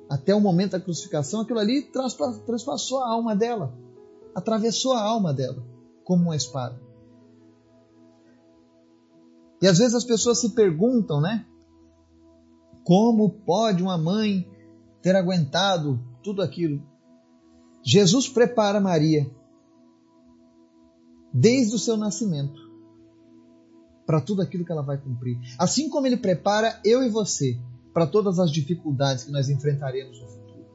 até 0.09 0.35
o 0.35 0.41
momento 0.41 0.71
da 0.71 0.79
crucificação, 0.79 1.41
aquilo 1.41 1.59
ali 1.59 1.89
transpassou 2.45 2.99
a 2.99 3.09
alma 3.11 3.35
dela, 3.35 3.73
atravessou 4.35 4.93
a 4.93 5.01
alma 5.01 5.33
dela 5.33 5.63
como 6.03 6.23
uma 6.23 6.35
espada. 6.35 6.79
E 9.61 9.67
às 9.67 9.77
vezes 9.77 9.93
as 9.93 10.03
pessoas 10.03 10.39
se 10.39 10.49
perguntam, 10.49 11.21
né? 11.21 11.45
Como 12.83 13.29
pode 13.29 13.83
uma 13.83 13.97
mãe 13.97 14.49
ter 15.01 15.15
aguentado 15.15 15.99
tudo 16.23 16.41
aquilo? 16.41 16.81
Jesus 17.83 18.29
prepara 18.29 18.79
Maria 18.79 19.29
desde 21.33 21.75
o 21.75 21.79
seu 21.79 21.97
nascimento 21.97 22.59
para 24.05 24.21
tudo 24.21 24.41
aquilo 24.41 24.65
que 24.65 24.71
ela 24.71 24.81
vai 24.81 24.97
cumprir. 24.97 25.39
Assim 25.57 25.89
como 25.89 26.05
ele 26.05 26.17
prepara 26.17 26.79
eu 26.83 27.03
e 27.03 27.09
você 27.09 27.57
para 27.93 28.07
todas 28.07 28.39
as 28.39 28.51
dificuldades 28.51 29.23
que 29.23 29.31
nós 29.31 29.49
enfrentaremos 29.49 30.19
no 30.19 30.27
futuro. 30.27 30.65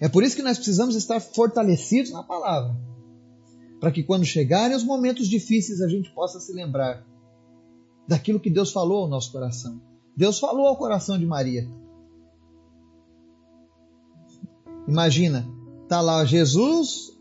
É 0.00 0.08
por 0.08 0.22
isso 0.22 0.36
que 0.36 0.42
nós 0.42 0.56
precisamos 0.56 0.94
estar 0.94 1.20
fortalecidos 1.20 2.12
na 2.12 2.22
palavra, 2.22 2.76
para 3.80 3.90
que 3.90 4.02
quando 4.02 4.24
chegarem 4.24 4.76
os 4.76 4.84
momentos 4.84 5.28
difíceis 5.28 5.80
a 5.80 5.88
gente 5.88 6.10
possa 6.12 6.40
se 6.40 6.52
lembrar 6.52 7.04
daquilo 8.06 8.40
que 8.40 8.50
Deus 8.50 8.72
falou 8.72 9.02
ao 9.02 9.08
nosso 9.08 9.32
coração. 9.32 9.80
Deus 10.16 10.38
falou 10.38 10.66
ao 10.66 10.76
coração 10.76 11.18
de 11.18 11.26
Maria. 11.26 11.68
Imagina, 14.88 15.46
tá 15.88 16.00
lá 16.00 16.24
Jesus, 16.24 17.16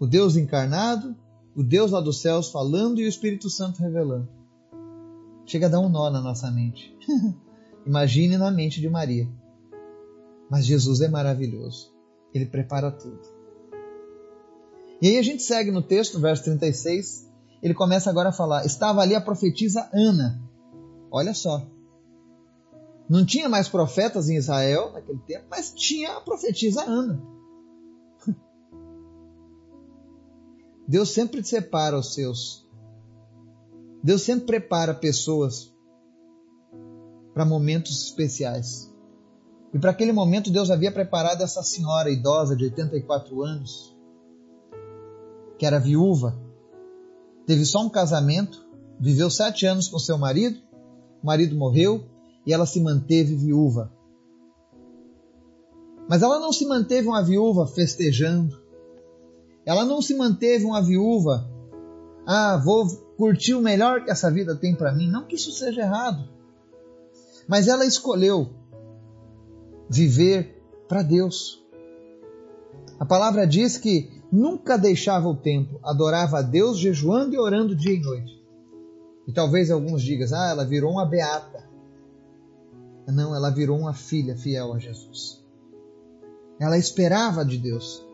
o 0.00 0.06
Deus 0.06 0.36
encarnado, 0.36 1.16
o 1.54 1.62
Deus 1.62 1.90
lá 1.90 2.00
dos 2.00 2.20
céus 2.20 2.50
falando 2.50 3.00
e 3.00 3.04
o 3.04 3.08
Espírito 3.08 3.50
Santo 3.50 3.80
revelando. 3.80 4.28
Chega 5.44 5.66
a 5.66 5.68
dar 5.68 5.80
um 5.80 5.88
nó 5.88 6.10
na 6.10 6.20
nossa 6.20 6.50
mente. 6.50 6.96
Imagine 7.86 8.36
na 8.38 8.50
mente 8.50 8.80
de 8.80 8.88
Maria. 8.88 9.28
Mas 10.48 10.64
Jesus 10.64 11.00
é 11.00 11.08
maravilhoso. 11.08 11.92
Ele 12.32 12.46
prepara 12.46 12.90
tudo. 12.90 13.20
E 15.00 15.08
aí 15.08 15.18
a 15.18 15.22
gente 15.22 15.42
segue 15.42 15.70
no 15.70 15.82
texto, 15.82 16.20
verso 16.20 16.44
36, 16.44 17.28
ele 17.62 17.74
começa 17.74 18.08
agora 18.08 18.28
a 18.28 18.32
falar: 18.32 18.64
estava 18.64 19.00
ali 19.00 19.14
a 19.14 19.20
profetisa 19.20 19.88
Ana. 19.92 20.40
Olha 21.10 21.34
só. 21.34 21.66
Não 23.08 23.26
tinha 23.26 23.48
mais 23.48 23.68
profetas 23.68 24.28
em 24.28 24.36
Israel 24.36 24.92
naquele 24.92 25.18
tempo, 25.18 25.46
mas 25.50 25.72
tinha 25.74 26.16
a 26.16 26.20
profetisa 26.20 26.82
Ana. 26.82 27.20
Deus 30.86 31.10
sempre 31.10 31.42
separa 31.44 31.98
os 31.98 32.14
seus. 32.14 32.66
Deus 34.02 34.22
sempre 34.22 34.46
prepara 34.46 34.92
pessoas 34.92 35.72
para 37.32 37.44
momentos 37.44 38.02
especiais. 38.04 38.92
E 39.72 39.78
para 39.78 39.90
aquele 39.90 40.12
momento 40.12 40.50
Deus 40.50 40.70
havia 40.70 40.92
preparado 40.92 41.42
essa 41.42 41.62
senhora 41.62 42.10
idosa 42.10 42.54
de 42.54 42.64
84 42.64 43.42
anos, 43.42 43.96
que 45.58 45.64
era 45.64 45.78
viúva, 45.78 46.38
teve 47.46 47.64
só 47.64 47.80
um 47.80 47.88
casamento, 47.88 48.66
viveu 49.00 49.30
sete 49.30 49.64
anos 49.64 49.88
com 49.88 49.98
seu 49.98 50.18
marido, 50.18 50.60
o 51.22 51.26
marido 51.26 51.56
morreu 51.56 52.04
e 52.44 52.52
ela 52.52 52.66
se 52.66 52.80
manteve 52.80 53.34
viúva. 53.34 53.90
Mas 56.08 56.22
ela 56.22 56.38
não 56.38 56.52
se 56.52 56.66
manteve 56.66 57.08
uma 57.08 57.22
viúva 57.22 57.66
festejando. 57.66 58.61
Ela 59.64 59.84
não 59.84 60.02
se 60.02 60.14
manteve 60.14 60.64
uma 60.64 60.82
viúva, 60.82 61.48
ah, 62.26 62.56
vou 62.56 62.88
curtir 63.16 63.54
o 63.54 63.60
melhor 63.60 64.04
que 64.04 64.10
essa 64.10 64.30
vida 64.30 64.54
tem 64.54 64.74
para 64.74 64.92
mim. 64.92 65.08
Não 65.08 65.26
que 65.26 65.36
isso 65.36 65.52
seja 65.52 65.82
errado. 65.82 66.28
Mas 67.48 67.68
ela 67.68 67.84
escolheu 67.84 68.50
viver 69.88 70.62
para 70.88 71.02
Deus. 71.02 71.62
A 72.98 73.04
palavra 73.04 73.46
diz 73.46 73.76
que 73.76 74.10
nunca 74.30 74.78
deixava 74.78 75.28
o 75.28 75.36
templo, 75.36 75.80
adorava 75.82 76.38
a 76.38 76.42
Deus 76.42 76.78
jejuando 76.78 77.34
e 77.34 77.38
orando 77.38 77.74
dia 77.74 77.94
e 77.94 78.00
noite. 78.00 78.40
E 79.26 79.32
talvez 79.32 79.70
alguns 79.70 80.02
digam, 80.02 80.26
ah, 80.32 80.50
ela 80.50 80.64
virou 80.64 80.92
uma 80.92 81.06
beata. 81.06 81.70
Não, 83.06 83.34
ela 83.34 83.50
virou 83.50 83.78
uma 83.78 83.92
filha 83.92 84.36
fiel 84.36 84.72
a 84.72 84.78
Jesus. 84.78 85.42
Ela 86.58 86.78
esperava 86.78 87.44
de 87.44 87.58
Deus. 87.58 88.04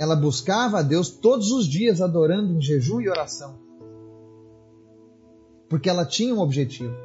Ela 0.00 0.16
buscava 0.16 0.78
a 0.78 0.82
Deus 0.82 1.10
todos 1.10 1.52
os 1.52 1.66
dias, 1.66 2.00
adorando 2.00 2.54
em 2.54 2.60
jejum 2.62 3.02
e 3.02 3.08
oração. 3.10 3.58
Porque 5.68 5.90
ela 5.90 6.06
tinha 6.06 6.34
um 6.34 6.40
objetivo. 6.40 6.96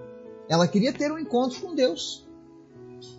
Ela 0.48 0.66
queria 0.66 0.94
ter 0.94 1.12
um 1.12 1.20
encontro 1.20 1.60
com 1.60 1.76
Deus. 1.76 2.26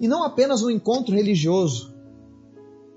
E 0.01 0.09
não 0.09 0.25
apenas 0.25 0.63
um 0.63 0.71
encontro 0.71 1.15
religioso, 1.15 1.95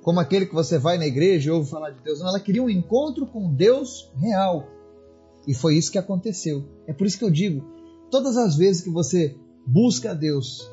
como 0.02 0.22
aquele 0.22 0.46
que 0.46 0.56
você 0.56 0.78
vai 0.78 0.98
na 0.98 1.06
igreja 1.06 1.50
e 1.50 1.52
ouve 1.52 1.70
falar 1.70 1.90
de 1.90 2.02
Deus. 2.02 2.22
Não, 2.22 2.30
ela 2.30 2.40
queria 2.40 2.64
um 2.64 2.70
encontro 2.70 3.28
com 3.28 3.54
Deus 3.54 4.10
real. 4.16 4.66
E 5.46 5.54
foi 5.54 5.76
isso 5.76 5.92
que 5.92 5.98
aconteceu. 5.98 6.64
É 6.88 6.94
por 6.94 7.06
isso 7.06 7.20
que 7.20 7.26
eu 7.26 7.30
digo: 7.30 7.62
todas 8.10 8.38
as 8.38 8.56
vezes 8.56 8.82
que 8.82 8.90
você 8.90 9.36
busca 9.68 10.12
a 10.12 10.14
Deus, 10.14 10.66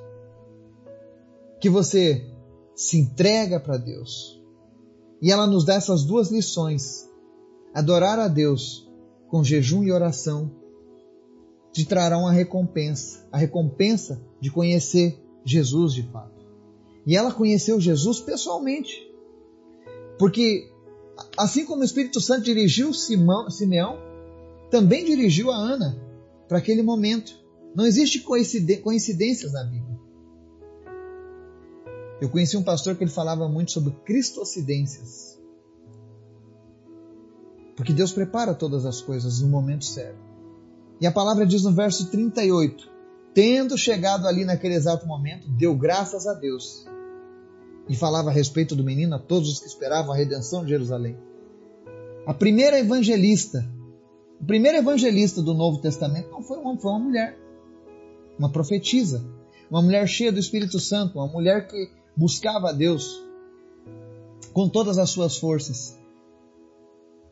que 1.60 1.68
você 1.68 2.30
se 2.76 2.96
entrega 2.96 3.58
para 3.58 3.76
Deus, 3.76 4.35
e 5.20 5.30
ela 5.30 5.46
nos 5.46 5.64
dá 5.64 5.74
essas 5.74 6.04
duas 6.04 6.30
lições: 6.30 7.08
adorar 7.74 8.18
a 8.18 8.28
Deus 8.28 8.90
com 9.28 9.42
jejum 9.42 9.82
e 9.82 9.92
oração 9.92 10.50
te 11.72 11.84
trará 11.84 12.16
uma 12.16 12.32
recompensa, 12.32 13.26
a 13.30 13.36
recompensa 13.36 14.22
de 14.40 14.50
conhecer 14.50 15.22
Jesus 15.44 15.92
de 15.92 16.02
fato. 16.04 16.46
E 17.06 17.16
ela 17.16 17.32
conheceu 17.32 17.80
Jesus 17.80 18.18
pessoalmente. 18.20 19.06
Porque 20.18 20.70
assim 21.36 21.64
como 21.66 21.82
o 21.82 21.84
Espírito 21.84 22.20
Santo 22.20 22.44
dirigiu 22.44 22.92
Simão, 22.94 23.50
Simeão, 23.50 23.98
também 24.70 25.04
dirigiu 25.04 25.50
a 25.50 25.56
Ana 25.56 26.00
para 26.48 26.58
aquele 26.58 26.82
momento. 26.82 27.38
Não 27.74 27.86
existe 27.86 28.20
coincidências 28.20 29.52
na 29.52 29.64
Bíblia. 29.64 30.00
Eu 32.20 32.28
conheci 32.30 32.56
um 32.56 32.62
pastor 32.62 32.96
que 32.96 33.04
ele 33.04 33.10
falava 33.10 33.48
muito 33.48 33.72
sobre 33.72 33.92
cristocidências. 34.04 35.38
Porque 37.76 37.92
Deus 37.92 38.12
prepara 38.12 38.54
todas 38.54 38.86
as 38.86 39.02
coisas 39.02 39.40
no 39.40 39.48
momento 39.48 39.84
certo. 39.84 40.18
E 40.98 41.06
a 41.06 41.12
palavra 41.12 41.46
diz 41.46 41.62
no 41.62 41.72
verso 41.72 42.10
38: 42.10 42.88
Tendo 43.34 43.76
chegado 43.76 44.26
ali 44.26 44.44
naquele 44.44 44.74
exato 44.74 45.06
momento, 45.06 45.46
deu 45.50 45.76
graças 45.76 46.26
a 46.26 46.32
Deus 46.32 46.86
e 47.88 47.94
falava 47.94 48.30
a 48.30 48.32
respeito 48.32 48.74
do 48.74 48.82
menino 48.82 49.14
a 49.14 49.18
todos 49.18 49.50
os 49.50 49.60
que 49.60 49.66
esperavam 49.66 50.12
a 50.12 50.16
redenção 50.16 50.64
de 50.64 50.70
Jerusalém. 50.70 51.18
A 52.26 52.32
primeira 52.32 52.78
evangelista, 52.78 53.68
o 54.40 54.44
primeiro 54.44 54.78
evangelista 54.78 55.42
do 55.42 55.52
Novo 55.52 55.78
Testamento 55.78 56.30
não 56.30 56.42
foi 56.42 56.58
um 56.58 56.66
homem, 56.66 56.80
foi 56.80 56.90
uma 56.90 56.98
mulher, 56.98 57.38
uma 58.38 58.50
profetisa, 58.50 59.22
uma 59.70 59.82
mulher 59.82 60.08
cheia 60.08 60.32
do 60.32 60.40
Espírito 60.40 60.80
Santo, 60.80 61.18
uma 61.18 61.28
mulher 61.28 61.68
que 61.68 61.90
buscava 62.16 62.70
a 62.70 62.72
Deus 62.72 63.22
com 64.52 64.68
todas 64.68 64.98
as 64.98 65.10
suas 65.10 65.36
forças. 65.36 65.96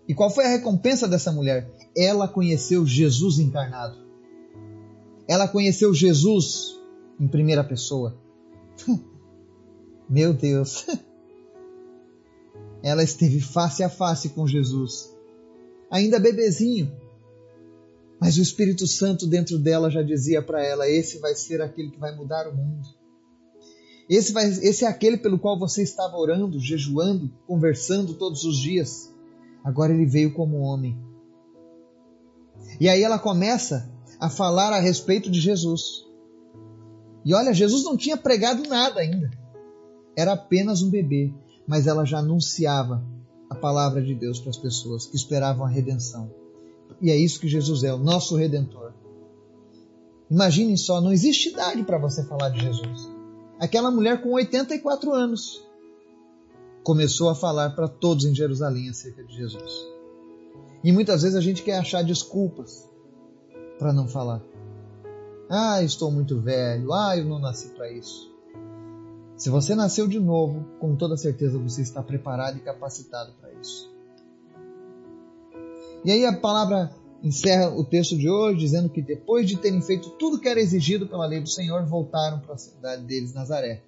E 0.07 0.15
qual 0.15 0.29
foi 0.29 0.45
a 0.45 0.51
recompensa 0.51 1.09
dessa 1.09 1.33
mulher? 1.33 1.71
Ela 1.97 2.29
conheceu 2.29 2.87
Jesus 2.87 3.39
encarnado. 3.39 3.97
Ela 5.27 5.49
conheceu 5.49 5.95
Jesus 5.95 6.79
em 7.19 7.27
primeira 7.27 7.65
pessoa. 7.65 8.15
Meu 10.09 10.35
Deus! 10.35 10.85
Ela 12.83 13.03
esteve 13.03 13.41
face 13.41 13.83
a 13.83 13.89
face 13.89 14.29
com 14.29 14.47
Jesus, 14.47 15.11
ainda 15.91 16.21
bebezinho. 16.21 16.95
Mas 18.21 18.37
o 18.37 18.43
Espírito 18.43 18.87
Santo 18.87 19.27
dentro 19.27 19.59
dela 19.59 19.91
já 19.91 20.03
dizia 20.03 20.43
para 20.43 20.63
ela: 20.63 20.87
esse 20.87 21.19
vai 21.19 21.35
ser 21.35 21.63
aquele 21.63 21.91
que 21.91 21.99
vai 21.99 22.15
mudar 22.15 22.47
o 22.47 22.55
mundo. 22.55 22.87
Esse, 24.09 24.33
vai, 24.33 24.47
esse 24.47 24.85
é 24.85 24.89
aquele 24.89 25.17
pelo 25.17 25.39
qual 25.39 25.59
você 25.59 25.83
estava 25.83 26.17
orando, 26.17 26.59
jejuando, 26.61 27.31
conversando 27.47 28.15
todos 28.15 28.45
os 28.45 28.59
dias. 28.59 29.13
Agora 29.63 29.93
ele 29.93 30.07
veio 30.07 30.35
como 30.35 30.59
homem. 30.59 30.99
E 32.79 32.89
aí 32.89 33.03
ela 33.03 33.19
começa 33.19 33.91
a 34.21 34.29
falar 34.29 34.73
a 34.73 34.81
respeito 34.81 35.31
de 35.31 35.41
Jesus. 35.41 36.05
E 37.25 37.35
olha, 37.35 37.55
Jesus 37.55 37.85
não 37.85 37.97
tinha 37.97 38.17
pregado 38.17 38.69
nada 38.69 39.01
ainda 39.01 39.45
era 40.17 40.33
apenas 40.33 40.83
um 40.83 40.91
bebê, 40.91 41.33
mas 41.67 41.87
ela 41.87 42.05
já 42.05 42.19
anunciava 42.19 43.05
a 43.51 43.55
palavra 43.55 44.03
de 44.03 44.15
Deus 44.15 44.39
para 44.39 44.51
as 44.51 44.57
pessoas 44.57 45.07
que 45.07 45.17
esperavam 45.17 45.67
a 45.67 45.69
redenção. 45.69 46.31
E 47.01 47.11
é 47.11 47.17
isso 47.17 47.41
que 47.41 47.49
Jesus 47.49 47.83
é, 47.83 47.93
o 47.93 47.99
nosso 47.99 48.37
redentor. 48.37 48.93
Imaginem 50.31 50.77
só, 50.77 51.01
não 51.01 51.13
existe 51.13 51.51
idade 51.51 51.83
para 51.85 51.99
você 51.99 52.25
falar 52.25 52.51
de 52.51 52.61
Jesus. 52.61 53.14
Aquela 53.65 53.91
mulher 53.91 54.21
com 54.21 54.33
84 54.33 55.11
anos 55.15 55.65
começou 56.83 57.31
a 57.31 57.35
falar 57.35 57.71
para 57.71 57.89
todos 57.89 58.27
em 58.27 58.35
Jerusalém 58.35 58.91
acerca 58.91 59.25
de 59.25 59.35
Jesus. 59.35 59.87
E 60.85 60.93
muitas 60.93 61.23
vezes 61.23 61.35
a 61.35 61.41
gente 61.41 61.63
quer 61.63 61.79
achar 61.79 62.05
desculpas 62.05 62.87
para 63.79 63.91
não 63.91 64.07
falar. 64.07 64.43
Ah, 65.49 65.83
estou 65.83 66.11
muito 66.11 66.39
velho. 66.39 66.93
Ah, 66.93 67.17
eu 67.17 67.25
não 67.25 67.39
nasci 67.39 67.69
para 67.69 67.91
isso. 67.91 68.31
Se 69.35 69.49
você 69.49 69.75
nasceu 69.75 70.07
de 70.07 70.21
novo, 70.21 70.67
com 70.79 70.95
toda 70.95 71.17
certeza 71.17 71.57
você 71.57 71.81
está 71.81 72.03
preparado 72.03 72.59
e 72.59 72.61
capacitado 72.61 73.33
para 73.41 73.51
isso. 73.55 73.91
E 76.05 76.13
aí 76.13 76.27
a 76.27 76.37
palavra 76.39 76.95
encerra 77.25 77.71
o 77.71 77.83
texto 77.83 78.19
de 78.19 78.29
hoje 78.29 78.59
dizendo 78.59 78.91
que 78.91 79.01
depois 79.01 79.49
de 79.49 79.57
terem 79.57 79.81
feito 79.81 80.11
tudo 80.11 80.39
que 80.39 80.47
era 80.47 80.61
exigido 80.61 81.09
pela 81.09 81.27
lei 81.27 81.41
do 81.41 81.49
Senhor, 81.49 81.83
voltaram 81.87 82.39
para 82.41 82.55
a 82.55 82.59
cidade 82.59 83.03
deles, 83.05 83.33
Nazaré. 83.33 83.83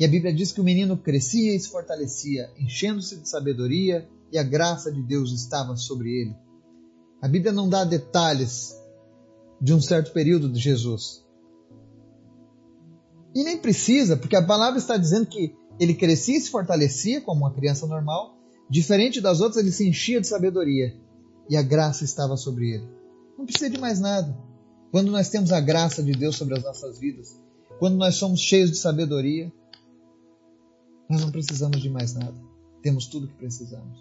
E 0.00 0.04
a 0.06 0.08
Bíblia 0.08 0.32
diz 0.32 0.50
que 0.50 0.60
o 0.62 0.64
menino 0.64 0.96
crescia 0.96 1.54
e 1.54 1.60
se 1.60 1.68
fortalecia, 1.68 2.50
enchendo-se 2.58 3.16
de 3.16 3.28
sabedoria, 3.28 4.08
e 4.32 4.38
a 4.38 4.42
graça 4.42 4.90
de 4.90 5.02
Deus 5.02 5.32
estava 5.32 5.76
sobre 5.76 6.08
ele. 6.08 6.34
A 7.20 7.28
Bíblia 7.28 7.52
não 7.52 7.68
dá 7.68 7.84
detalhes 7.84 8.74
de 9.60 9.74
um 9.74 9.80
certo 9.80 10.10
período 10.12 10.50
de 10.50 10.58
Jesus, 10.58 11.22
e 13.34 13.44
nem 13.44 13.58
precisa, 13.58 14.16
porque 14.16 14.34
a 14.34 14.42
palavra 14.42 14.78
está 14.78 14.96
dizendo 14.96 15.26
que 15.26 15.54
ele 15.78 15.94
crescia 15.94 16.38
e 16.38 16.40
se 16.40 16.50
fortalecia 16.50 17.20
como 17.20 17.42
uma 17.42 17.52
criança 17.52 17.86
normal, 17.86 18.38
diferente 18.70 19.20
das 19.20 19.40
outras, 19.42 19.62
ele 19.62 19.72
se 19.72 19.86
enchia 19.86 20.20
de 20.20 20.26
sabedoria 20.26 20.96
e 21.50 21.56
a 21.56 21.62
graça 21.62 22.04
estava 22.04 22.36
sobre 22.36 22.70
ele. 22.70 22.88
Não 23.36 23.44
precisa 23.44 23.68
de 23.68 23.78
mais 23.78 24.00
nada. 24.00 24.34
Quando 24.90 25.10
nós 25.10 25.28
temos 25.28 25.52
a 25.52 25.60
graça 25.60 26.02
de 26.02 26.12
Deus 26.12 26.36
sobre 26.36 26.56
as 26.56 26.64
nossas 26.64 26.98
vidas, 26.98 27.38
quando 27.78 27.96
nós 27.96 28.14
somos 28.14 28.40
cheios 28.40 28.70
de 28.70 28.78
sabedoria, 28.78 29.52
nós 31.08 31.20
não 31.20 31.30
precisamos 31.30 31.82
de 31.82 31.90
mais 31.90 32.14
nada. 32.14 32.40
Temos 32.80 33.06
tudo 33.06 33.26
o 33.26 33.28
que 33.28 33.34
precisamos. 33.34 33.98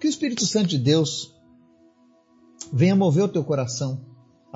Que 0.00 0.06
o 0.06 0.10
Espírito 0.10 0.44
Santo 0.44 0.68
de 0.68 0.78
Deus 0.78 1.34
venha 2.72 2.94
mover 2.94 3.24
o 3.24 3.28
teu 3.28 3.44
coração 3.44 4.04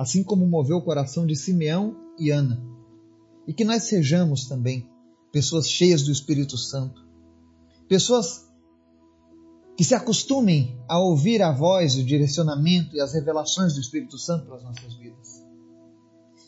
assim 0.01 0.23
como 0.23 0.47
moveu 0.47 0.77
o 0.77 0.81
coração 0.81 1.27
de 1.27 1.35
Simeão 1.35 1.95
e 2.17 2.31
Ana. 2.31 2.59
E 3.47 3.53
que 3.53 3.63
nós 3.63 3.83
sejamos 3.83 4.45
também 4.45 4.89
pessoas 5.31 5.69
cheias 5.69 6.01
do 6.01 6.11
Espírito 6.11 6.57
Santo, 6.57 7.05
pessoas 7.87 8.50
que 9.81 9.85
se 9.85 9.95
acostumem 9.95 10.79
a 10.87 10.99
ouvir 10.99 11.41
a 11.41 11.51
voz, 11.51 11.95
o 11.95 12.03
direcionamento 12.03 12.95
e 12.95 13.01
as 13.01 13.15
revelações 13.15 13.73
do 13.73 13.79
Espírito 13.79 14.15
Santo 14.15 14.45
para 14.45 14.57
as 14.57 14.63
nossas 14.63 14.93
vidas. 14.93 15.43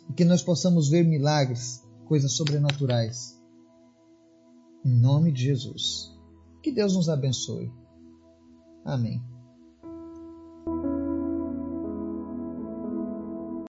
E 0.07 0.13
que 0.13 0.23
nós 0.23 0.43
possamos 0.43 0.87
ver 0.87 1.03
milagres, 1.03 1.83
coisas 2.05 2.33
sobrenaturais. 2.33 3.35
Em 4.85 4.93
nome 4.93 5.31
de 5.31 5.45
Jesus. 5.45 6.15
Que 6.61 6.71
Deus 6.71 6.95
nos 6.95 7.09
abençoe. 7.09 7.71
Amém. 8.85 9.19